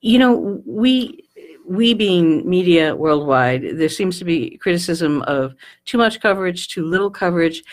you 0.00 0.18
know, 0.18 0.62
we 0.66 1.22
we 1.68 1.94
being 1.94 2.48
media 2.48 2.94
worldwide, 2.94 3.76
there 3.76 3.88
seems 3.88 4.18
to 4.18 4.24
be 4.24 4.56
criticism 4.58 5.22
of 5.22 5.54
too 5.84 5.98
much 5.98 6.20
coverage, 6.20 6.68
too 6.68 6.84
little 6.84 7.10
coverage. 7.10 7.64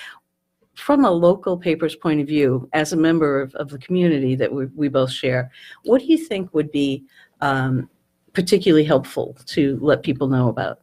From 0.73 1.05
a 1.05 1.11
local 1.11 1.55
paper's 1.55 1.95
point 1.95 2.19
of 2.19 2.27
view, 2.27 2.67
as 2.73 2.93
a 2.93 2.97
member 2.97 3.39
of, 3.39 3.53
of 3.55 3.69
the 3.69 3.77
community 3.77 4.33
that 4.35 4.51
we, 4.51 4.65
we 4.73 4.87
both 4.87 5.11
share, 5.11 5.51
what 5.83 6.01
do 6.01 6.07
you 6.07 6.17
think 6.17 6.51
would 6.55 6.71
be 6.71 7.03
um, 7.41 7.87
particularly 8.33 8.83
helpful 8.83 9.37
to 9.45 9.77
let 9.79 10.01
people 10.01 10.27
know 10.27 10.49
about? 10.49 10.79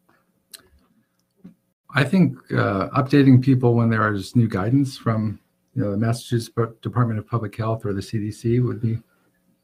I 1.93 2.05
think 2.05 2.37
uh, 2.53 2.89
updating 2.91 3.43
people 3.43 3.75
when 3.75 3.91
there 3.91 4.13
is 4.13 4.37
new 4.37 4.47
guidance 4.47 4.97
from 4.97 5.40
you 5.75 5.83
know 5.83 5.91
the 5.91 5.97
Massachusetts 5.97 6.55
Department 6.83 7.19
of 7.19 7.27
Public 7.27 7.57
Health 7.57 7.85
or 7.85 7.93
the 7.93 8.01
CDC 8.01 8.65
would 8.65 8.81
be 8.81 8.99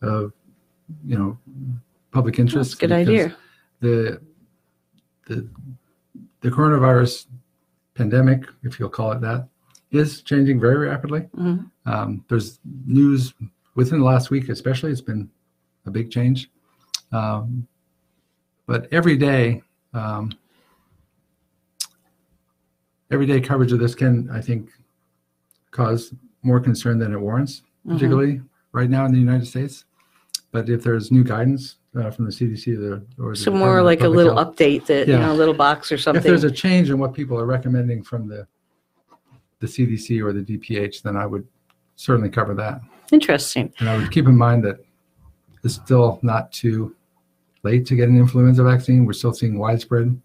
of 0.03 0.33
you 1.05 1.19
know 1.19 1.39
public 2.13 2.39
interest. 2.39 2.73
That's 2.73 2.83
a 2.83 2.87
good 2.87 2.93
idea. 2.93 3.37
The 3.81 4.21
the 5.27 5.49
the 6.41 6.51
coronavirus 6.51 7.27
pandemic, 7.95 8.45
if 8.63 8.79
you'll 8.79 8.89
call 8.89 9.13
it 9.13 9.21
that, 9.23 9.49
is 9.91 10.23
changing 10.23 10.61
very 10.61 10.87
rapidly. 10.87 11.29
Mhm. 11.37 11.71
Um, 11.87 12.25
there's 12.29 12.61
news 12.87 13.35
within 13.75 13.99
the 13.99 14.05
last 14.05 14.31
week, 14.31 14.49
especially. 14.49 14.93
It's 14.93 15.01
been 15.01 15.29
a 15.87 15.91
big 15.91 16.11
change, 16.11 16.51
um, 17.13 17.67
but 18.67 18.89
every 18.93 19.17
day. 19.17 19.63
Um, 19.93 20.31
everyday 23.11 23.41
coverage 23.41 23.73
of 23.73 23.79
this 23.79 23.95
can, 23.95 24.29
I 24.31 24.41
think, 24.41 24.71
cause 25.77 26.15
more 26.43 26.59
concern 26.61 26.99
than 26.99 27.13
it 27.13 27.21
warrants, 27.21 27.63
Mhm. 27.87 27.93
particularly 27.95 28.41
right 28.73 28.89
now 28.91 29.05
in 29.05 29.13
the 29.13 29.19
United 29.19 29.47
States. 29.47 29.85
But 30.53 30.69
if 30.69 30.83
there's 30.83 31.11
new 31.13 31.23
guidance 31.25 31.77
uh, 31.95 32.11
from 32.11 32.25
the 32.27 32.33
CDC 32.33 32.75
the, 32.75 33.03
or 33.23 33.31
the 33.31 33.37
So 33.37 33.51
more 33.51 33.61
Department 33.81 33.87
like 33.87 34.01
a 34.03 34.09
little 34.09 34.37
Health, 34.37 34.57
update 34.57 34.87
that, 34.87 35.09
you 35.09 35.19
know, 35.19 35.33
a 35.33 35.35
little 35.35 35.55
box 35.55 35.91
or 35.93 35.99
something. 35.99 36.19
if 36.21 36.25
there's 36.25 36.45
a 36.45 36.51
change 36.51 36.91
in 36.91 36.99
what 36.99 37.15
people 37.15 37.39
are 37.39 37.47
recommending 37.47 38.03
from 38.03 38.29
the 38.29 38.47
the 39.61 39.67
CDC 39.67 40.21
or 40.23 40.35
the 40.35 40.43
DPH, 40.43 41.03
then 41.03 41.17
I 41.17 41.25
would 41.25 41.47
certainly 41.97 42.29
cover 42.29 42.53
that. 42.55 42.83
Interesting. 43.11 43.73
And 43.79 43.89
I 43.89 43.97
would 43.97 44.11
keep 44.11 44.27
in 44.27 44.37
mind 44.37 44.63
that 44.65 44.85
it's 45.65 45.75
still 45.75 46.19
not 46.23 46.53
too 46.53 46.95
late 47.63 47.87
to 47.87 47.97
get 47.97 48.11
an 48.11 48.19
influenza 48.19 48.63
vaccine. 48.63 49.07
We're 49.07 49.15
still 49.15 49.33
seeing 49.33 49.59
widespread 49.59 50.21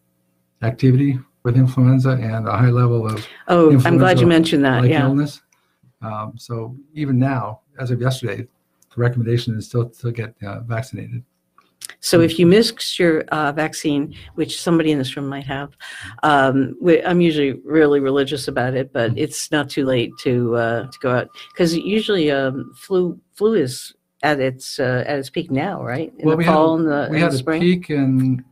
activity 0.62 1.18
with 1.44 1.58
influenza 1.58 2.12
and 2.12 2.48
a 2.48 2.52
high 2.52 2.70
level 2.70 3.06
of 3.08 3.26
Oh, 3.48 3.72
I'm 3.86 3.98
glad 3.98 4.20
you 4.20 4.28
mentioned 4.28 4.64
that. 4.66 4.82
like 4.82 4.90
Yeah. 4.92 5.08
illness. 5.08 5.42
Um, 6.02 6.34
so 6.38 6.76
even 6.94 7.20
now, 7.20 7.62
as 7.80 7.92
of 7.92 8.02
yesterday, 8.02 8.38
the 8.38 9.02
recommendation 9.02 9.56
is 9.58 9.68
still 9.68 9.90
to 9.90 10.12
get 10.12 10.36
uh, 10.44 10.62
vaccinated. 10.62 11.24
So 12.00 12.22
if 12.22 12.40
you 12.40 12.48
missed 12.48 12.98
your 12.98 13.22
uh, 13.30 13.52
vaccine, 13.52 14.16
which 14.36 14.62
somebody 14.62 14.92
in 14.92 14.98
this 14.98 15.16
room 15.16 15.28
might 15.28 15.46
have, 15.46 15.76
um, 16.24 16.76
we, 16.82 17.04
I'm 17.04 17.22
usually 17.22 17.54
really 17.64 18.00
religious 18.00 18.48
about 18.48 18.74
it, 18.76 18.92
but 18.94 19.16
it's 19.18 19.52
not 19.52 19.70
too 19.70 19.86
late 19.86 20.12
to 20.22 20.56
uh, 20.56 20.84
to 20.92 21.00
go 21.00 21.12
out 21.12 21.30
because 21.52 21.76
usually 21.76 22.32
um, 22.32 22.72
flu 22.76 23.20
flu 23.34 23.54
is 23.54 23.94
at 24.24 24.40
its 24.40 24.80
uh, 24.80 25.04
at 25.06 25.20
its 25.20 25.30
peak 25.30 25.52
now, 25.52 25.84
right? 25.84 26.12
In 26.18 26.26
Well, 26.26 26.36
the 26.36 26.38
we 26.38 26.46
had 26.46 26.56
and 26.58 26.88
the, 26.88 27.08
we 27.12 27.20
had 27.20 27.32
the 27.34 27.44
a 27.56 27.60
peak 27.60 27.90
and 27.90 28.44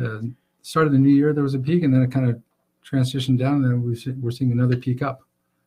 uh, 0.00 0.20
start 0.62 0.86
of 0.86 0.92
the 0.92 0.98
new 0.98 1.10
year, 1.10 1.32
there 1.32 1.42
was 1.42 1.54
a 1.54 1.58
peak 1.58 1.82
and 1.82 1.92
then 1.92 2.02
it 2.02 2.10
kind 2.10 2.28
of 2.28 2.40
transitioned 2.84 3.38
down 3.38 3.56
and 3.56 3.64
then 3.64 3.82
we, 3.82 4.12
we're 4.20 4.30
seeing 4.30 4.52
another 4.52 4.76
peak 4.76 5.02
up. 5.02 5.20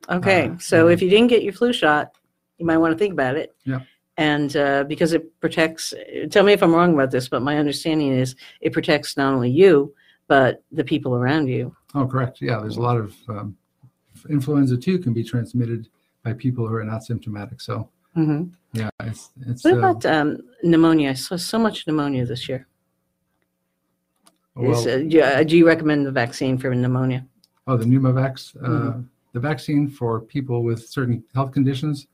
Okay, 0.10 0.50
Uh, 0.50 0.58
so 0.58 0.88
if 0.90 1.02
you 1.02 1.10
didn't 1.10 1.28
get 1.28 1.44
your 1.44 1.54
flu 1.54 1.72
shot, 1.72 2.12
you 2.58 2.66
might 2.66 2.78
want 2.78 2.92
to 2.92 2.98
think 2.98 3.14
about 3.14 3.36
it. 3.36 3.56
Yeah. 3.64 3.80
And 4.18 4.56
uh, 4.56 4.84
because 4.84 5.14
it 5.14 5.40
protects, 5.40 5.94
tell 6.30 6.44
me 6.44 6.54
if 6.54 6.62
I'm 6.62 6.74
wrong 6.74 6.94
about 6.94 7.10
this, 7.10 7.30
but 7.30 7.42
my 7.42 7.58
understanding 7.58 8.12
is 8.12 8.36
it 8.62 8.74
protects 8.74 9.18
not 9.18 9.34
only 9.34 9.50
you, 9.50 9.94
but 10.28 10.64
the 10.72 10.84
people 10.84 11.16
around 11.16 11.48
you. 11.48 11.76
Oh, 11.96 12.06
correct. 12.06 12.42
Yeah, 12.42 12.60
there's 12.60 12.78
a 12.78 12.82
lot 12.82 12.98
of 12.98 13.16
um, 13.30 13.58
influenza 14.30 14.78
too 14.78 15.00
can 15.00 15.14
be 15.14 15.24
transmitted 15.24 15.88
by 16.24 16.34
people 16.34 16.68
who 16.68 16.76
are 16.76 16.84
not 16.84 17.04
symptomatic. 17.04 17.60
So 17.62 17.90
hmm 18.14 18.44
yeah, 18.74 18.90
it's 19.02 19.32
it's 19.48 19.64
What 19.64 19.74
uh, 19.74 19.78
about 19.78 20.06
um, 20.06 20.38
pneumonia? 20.64 21.10
I 21.12 21.14
saw 21.14 21.36
so 21.36 21.58
much 21.60 21.88
pneumonia 21.88 22.26
this 22.26 22.48
year. 22.48 22.68
Is, 24.56 24.86
Well, 24.86 24.96
uh, 24.96 24.98
do 25.10 25.22
uh, 25.22 25.44
do 25.44 25.58
you 25.58 25.66
recommend 25.66 26.06
the 26.06 26.12
vaccine 26.12 26.58
for 26.58 26.74
pneumonia? 26.76 27.26
oh, 27.68 27.76
the 27.78 27.86
Pneumovax, 27.86 28.56
uh, 28.62 28.68
Mhm. 28.68 29.06
the 29.34 29.40
vaccine 29.40 29.88
for 29.90 30.20
people 30.22 30.64
with 30.64 30.86
certain 30.88 31.24
health 31.34 31.52
conditions, 31.54 32.08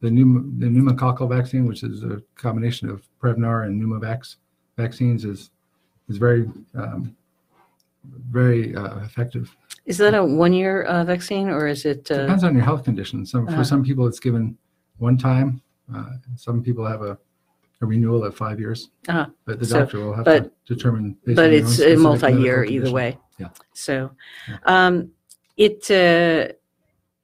the 0.00 0.08
pneum- 0.08 0.58
the 0.60 0.66
pneumococcal 0.66 1.28
vaccine, 1.28 1.66
which 1.66 1.82
is 1.82 2.02
a 2.04 2.22
combination 2.36 2.88
of 2.88 3.02
Prevnar 3.20 3.66
and 3.66 3.78
Pneumovax 3.80 4.36
vaccines, 4.78 5.24
is 5.24 5.50
is 6.08 6.16
very 6.16 6.48
um, 6.74 7.14
very 8.30 8.74
uh, 8.74 9.00
effective. 9.00 9.54
Is 9.84 9.98
that 9.98 10.14
a 10.14 10.24
one-year 10.24 10.82
uh, 10.84 11.04
vaccine 11.04 11.48
or 11.50 11.66
is 11.66 11.84
it? 11.84 12.10
uh, 12.10 12.22
Depends 12.22 12.44
on 12.44 12.54
your 12.54 12.64
health 12.64 12.84
condition. 12.84 13.26
Some 13.26 13.46
Uh-huh. 13.48 13.56
for 13.58 13.64
some 13.64 13.82
people 13.84 14.06
it's 14.06 14.20
given 14.20 14.56
one 14.98 15.16
time. 15.18 15.60
Uh, 15.94 16.12
some 16.36 16.62
people 16.62 16.86
have 16.86 17.02
a, 17.02 17.18
a 17.82 17.86
renewal 17.86 18.24
at 18.24 18.34
five 18.34 18.58
years. 18.58 18.90
Uh-huh. 19.08 19.26
But 19.44 19.60
the 19.60 19.66
So- 19.66 19.80
doctor 19.80 19.98
will 20.04 20.14
have 20.14 20.24
to 20.24 20.50
determine. 20.66 21.16
based 21.24 21.36
But 21.36 21.46
own 21.46 21.52
it's 21.54 21.68
a 21.70 21.74
specific 21.74 21.98
multi-year 21.98 22.56
medical 22.58 22.74
either 22.74 22.86
condition. 22.86 22.94
way. 22.94 23.18
Yeah. 23.38 23.48
So, 23.74 24.10
Yeah. 24.48 24.56
um, 24.64 25.10
it, 25.56 25.90
uh, 25.90 26.52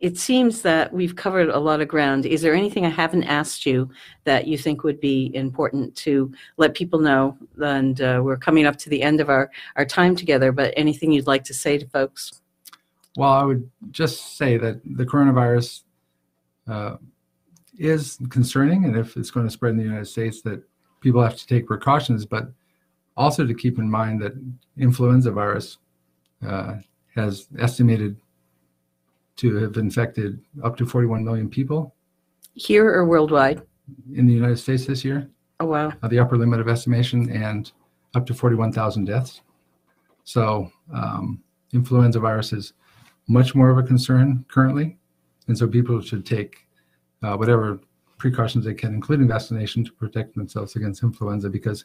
it 0.00 0.18
seems 0.18 0.62
that 0.62 0.92
we've 0.92 1.14
covered 1.14 1.48
a 1.48 1.58
lot 1.60 1.80
of 1.80 1.86
ground. 1.88 2.26
Is 2.26 2.42
there 2.42 2.54
anything 2.54 2.84
I 2.84 2.88
haven't 2.88 3.22
asked 3.24 3.64
you 3.64 3.88
that 4.24 4.48
you 4.48 4.58
think 4.58 4.82
would 4.82 4.98
be 5.00 5.30
important 5.34 5.94
to 5.98 6.32
let 6.56 6.74
people 6.74 6.98
know? 6.98 7.38
And 7.58 8.00
uh, 8.00 8.20
we're 8.22 8.36
coming 8.36 8.66
up 8.66 8.76
to 8.78 8.90
the 8.90 9.00
end 9.02 9.20
of 9.20 9.30
our, 9.30 9.50
our 9.76 9.84
time 9.84 10.16
together, 10.16 10.50
but 10.50 10.74
anything 10.76 11.12
you'd 11.12 11.28
like 11.28 11.44
to 11.44 11.54
say 11.54 11.78
to 11.78 11.86
folks? 11.86 12.40
Well, 13.16 13.30
I 13.30 13.44
would 13.44 13.70
just 13.92 14.36
say 14.36 14.56
that 14.58 14.80
the 14.84 15.06
coronavirus 15.06 15.82
uh, 16.66 16.96
is 17.82 18.18
concerning, 18.30 18.84
and 18.84 18.96
if 18.96 19.16
it's 19.16 19.30
going 19.30 19.46
to 19.46 19.50
spread 19.52 19.70
in 19.70 19.76
the 19.78 19.82
United 19.84 20.06
States, 20.06 20.40
that 20.42 20.62
people 21.00 21.22
have 21.22 21.36
to 21.36 21.46
take 21.46 21.66
precautions, 21.66 22.24
but 22.24 22.52
also 23.16 23.44
to 23.46 23.54
keep 23.54 23.78
in 23.78 23.90
mind 23.90 24.20
that 24.22 24.32
influenza 24.78 25.30
virus 25.32 25.78
uh, 26.46 26.76
has 27.14 27.48
estimated 27.58 28.16
to 29.36 29.56
have 29.56 29.76
infected 29.76 30.40
up 30.62 30.76
to 30.76 30.86
41 30.86 31.24
million 31.24 31.48
people 31.48 31.94
Here 32.54 32.86
or 32.88 33.04
worldwide? 33.06 33.62
in 34.14 34.26
the 34.26 34.32
United 34.32 34.56
States 34.58 34.86
this 34.86 35.04
year, 35.04 35.28
Oh, 35.60 35.66
wow. 35.66 35.92
uh, 36.02 36.08
the 36.08 36.18
upper 36.18 36.38
limit 36.38 36.60
of 36.60 36.68
estimation, 36.68 37.30
and 37.30 37.72
up 38.14 38.24
to 38.26 38.34
41,000 38.34 39.04
deaths. 39.06 39.40
So, 40.24 40.70
um, 40.94 41.42
influenza 41.72 42.20
virus 42.20 42.52
is 42.52 42.74
much 43.28 43.54
more 43.54 43.70
of 43.70 43.78
a 43.78 43.82
concern 43.82 44.44
currently. 44.48 44.96
And 45.48 45.58
so 45.58 45.66
people 45.66 46.00
should 46.00 46.24
take 46.24 46.66
uh, 47.22 47.36
whatever 47.36 47.80
precautions 48.18 48.64
they 48.64 48.74
can, 48.74 48.94
including 48.94 49.28
vaccination, 49.28 49.84
to 49.84 49.92
protect 49.92 50.34
themselves 50.34 50.76
against 50.76 51.02
influenza. 51.02 51.50
Because 51.50 51.84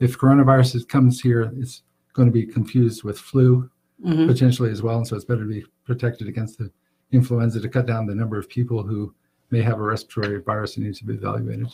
if 0.00 0.18
coronavirus 0.18 0.86
comes 0.88 1.20
here, 1.20 1.52
it's 1.56 1.82
going 2.12 2.26
to 2.26 2.32
be 2.32 2.44
confused 2.44 3.04
with 3.04 3.18
flu 3.18 3.70
Mhm. 4.04 4.26
potentially 4.26 4.70
as 4.70 4.82
well. 4.82 4.96
And 4.96 5.06
so 5.06 5.14
it's 5.14 5.24
better 5.24 5.42
to 5.42 5.48
be 5.48 5.64
protected 5.84 6.26
against 6.26 6.58
the 6.58 6.70
influenza 7.12 7.60
to 7.60 7.68
cut 7.68 7.86
down 7.86 8.06
the 8.06 8.14
number 8.14 8.36
of 8.36 8.48
people 8.48 8.82
who 8.82 9.14
may 9.52 9.62
have 9.62 9.78
a 9.78 9.82
respiratory 9.82 10.40
virus 10.40 10.76
and 10.76 10.86
needs 10.86 10.98
to 10.98 11.04
be 11.04 11.14
evaluated. 11.14 11.68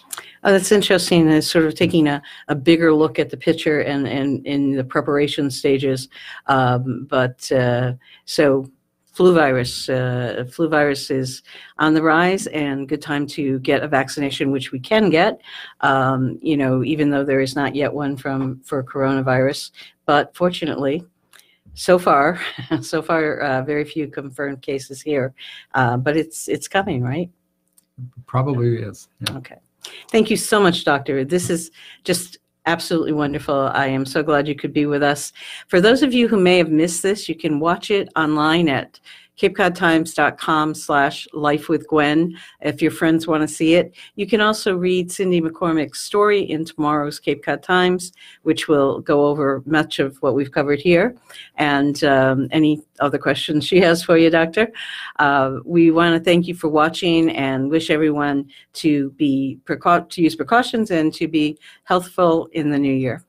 Oh, 0.44 0.52
that's 0.52 0.72
interesting. 0.72 1.28
It's 1.28 1.46
sort 1.46 1.64
of 1.64 1.74
taking 1.74 2.08
a, 2.08 2.20
a 2.48 2.54
bigger 2.54 2.92
look 2.92 3.18
at 3.18 3.30
the 3.30 3.36
picture 3.36 3.80
and, 3.80 4.06
and 4.06 4.44
in 4.46 4.72
the 4.72 4.84
preparation 4.84 5.50
stages. 5.50 6.08
Um, 6.48 7.06
but 7.08 7.50
uh, 7.52 7.94
so 8.24 8.70
flu 9.18 9.34
virus, 9.34 9.88
uh, 9.88 10.44
flu 10.48 10.68
virus 10.68 11.10
is 11.10 11.42
on 11.80 11.92
the 11.92 12.00
rise 12.00 12.46
and 12.46 12.88
good 12.88 13.02
time 13.02 13.26
to 13.26 13.58
get 13.58 13.82
a 13.82 13.88
vaccination, 13.88 14.52
which 14.52 14.70
we 14.70 14.78
can 14.78 15.10
get, 15.10 15.40
um, 15.80 16.38
you 16.40 16.56
know, 16.56 16.84
even 16.84 17.10
though 17.10 17.24
there 17.24 17.40
is 17.40 17.56
not 17.56 17.74
yet 17.74 17.92
one 17.92 18.16
from 18.16 18.60
for 18.60 18.80
coronavirus. 18.84 19.72
But 20.06 20.36
fortunately, 20.36 21.04
so 21.74 21.98
far, 21.98 22.40
so 22.80 23.02
far, 23.02 23.40
uh, 23.40 23.62
very 23.62 23.84
few 23.84 24.06
confirmed 24.06 24.62
cases 24.62 25.02
here, 25.02 25.34
uh, 25.74 25.96
but 25.96 26.16
it's 26.16 26.46
it's 26.46 26.68
coming, 26.68 27.02
right? 27.02 27.28
Probably 28.26 28.76
is. 28.76 29.08
Yeah. 29.26 29.38
Okay. 29.38 29.58
Thank 30.12 30.30
you 30.30 30.36
so 30.36 30.60
much, 30.60 30.84
Doctor. 30.84 31.24
This 31.24 31.50
is 31.50 31.72
just 32.04 32.38
absolutely 32.68 33.12
wonderful. 33.12 33.70
I 33.72 33.86
am 33.86 34.04
so 34.04 34.22
glad 34.22 34.46
you 34.46 34.54
could 34.54 34.72
be 34.72 34.86
with 34.86 35.02
us. 35.02 35.32
For 35.68 35.80
those 35.80 36.02
of 36.02 36.12
you 36.12 36.28
who 36.28 36.38
may 36.38 36.58
have 36.58 36.70
missed 36.70 37.02
this, 37.02 37.28
you 37.28 37.34
can 37.34 37.58
watch 37.58 37.90
it 37.90 38.08
online 38.14 38.68
at 38.68 39.00
capecodtimes.com 39.38 40.74
slash 40.74 41.28
life 41.32 41.68
with 41.68 41.86
Gwenn 41.88 42.36
if 42.60 42.82
your 42.82 42.90
friends 42.90 43.26
want 43.26 43.42
to 43.42 43.48
see 43.48 43.74
it. 43.74 43.94
You 44.16 44.26
can 44.26 44.40
also 44.40 44.76
read 44.76 45.10
Cindy 45.10 45.40
McCormick's 45.40 46.00
story 46.00 46.40
in 46.40 46.64
tomorrow's 46.64 47.18
Cape 47.18 47.44
Cod 47.44 47.62
Times, 47.62 48.12
which 48.42 48.68
will 48.68 49.00
go 49.00 49.26
over 49.26 49.62
much 49.64 49.98
of 49.98 50.16
what 50.18 50.34
we've 50.34 50.52
covered 50.52 50.80
here 50.80 51.16
and 51.56 52.02
um, 52.04 52.48
any 52.50 52.82
other 53.00 53.18
questions 53.18 53.64
she 53.64 53.80
has 53.80 54.02
for 54.02 54.16
you, 54.16 54.30
Doctor. 54.30 54.68
Uh, 55.18 55.58
we 55.64 55.90
want 55.90 56.16
to 56.16 56.22
thank 56.22 56.46
you 56.46 56.54
for 56.54 56.68
watching 56.68 57.30
and 57.30 57.70
wish 57.70 57.90
everyone 57.90 58.48
to 58.74 59.10
be 59.10 59.58
precau- 59.64 60.08
to 60.10 60.22
use 60.22 60.34
precautions 60.34 60.90
and 60.90 61.14
to 61.14 61.28
be 61.28 61.56
healthful 61.84 62.48
in 62.52 62.70
the 62.70 62.78
new 62.78 62.92
year. 62.92 63.24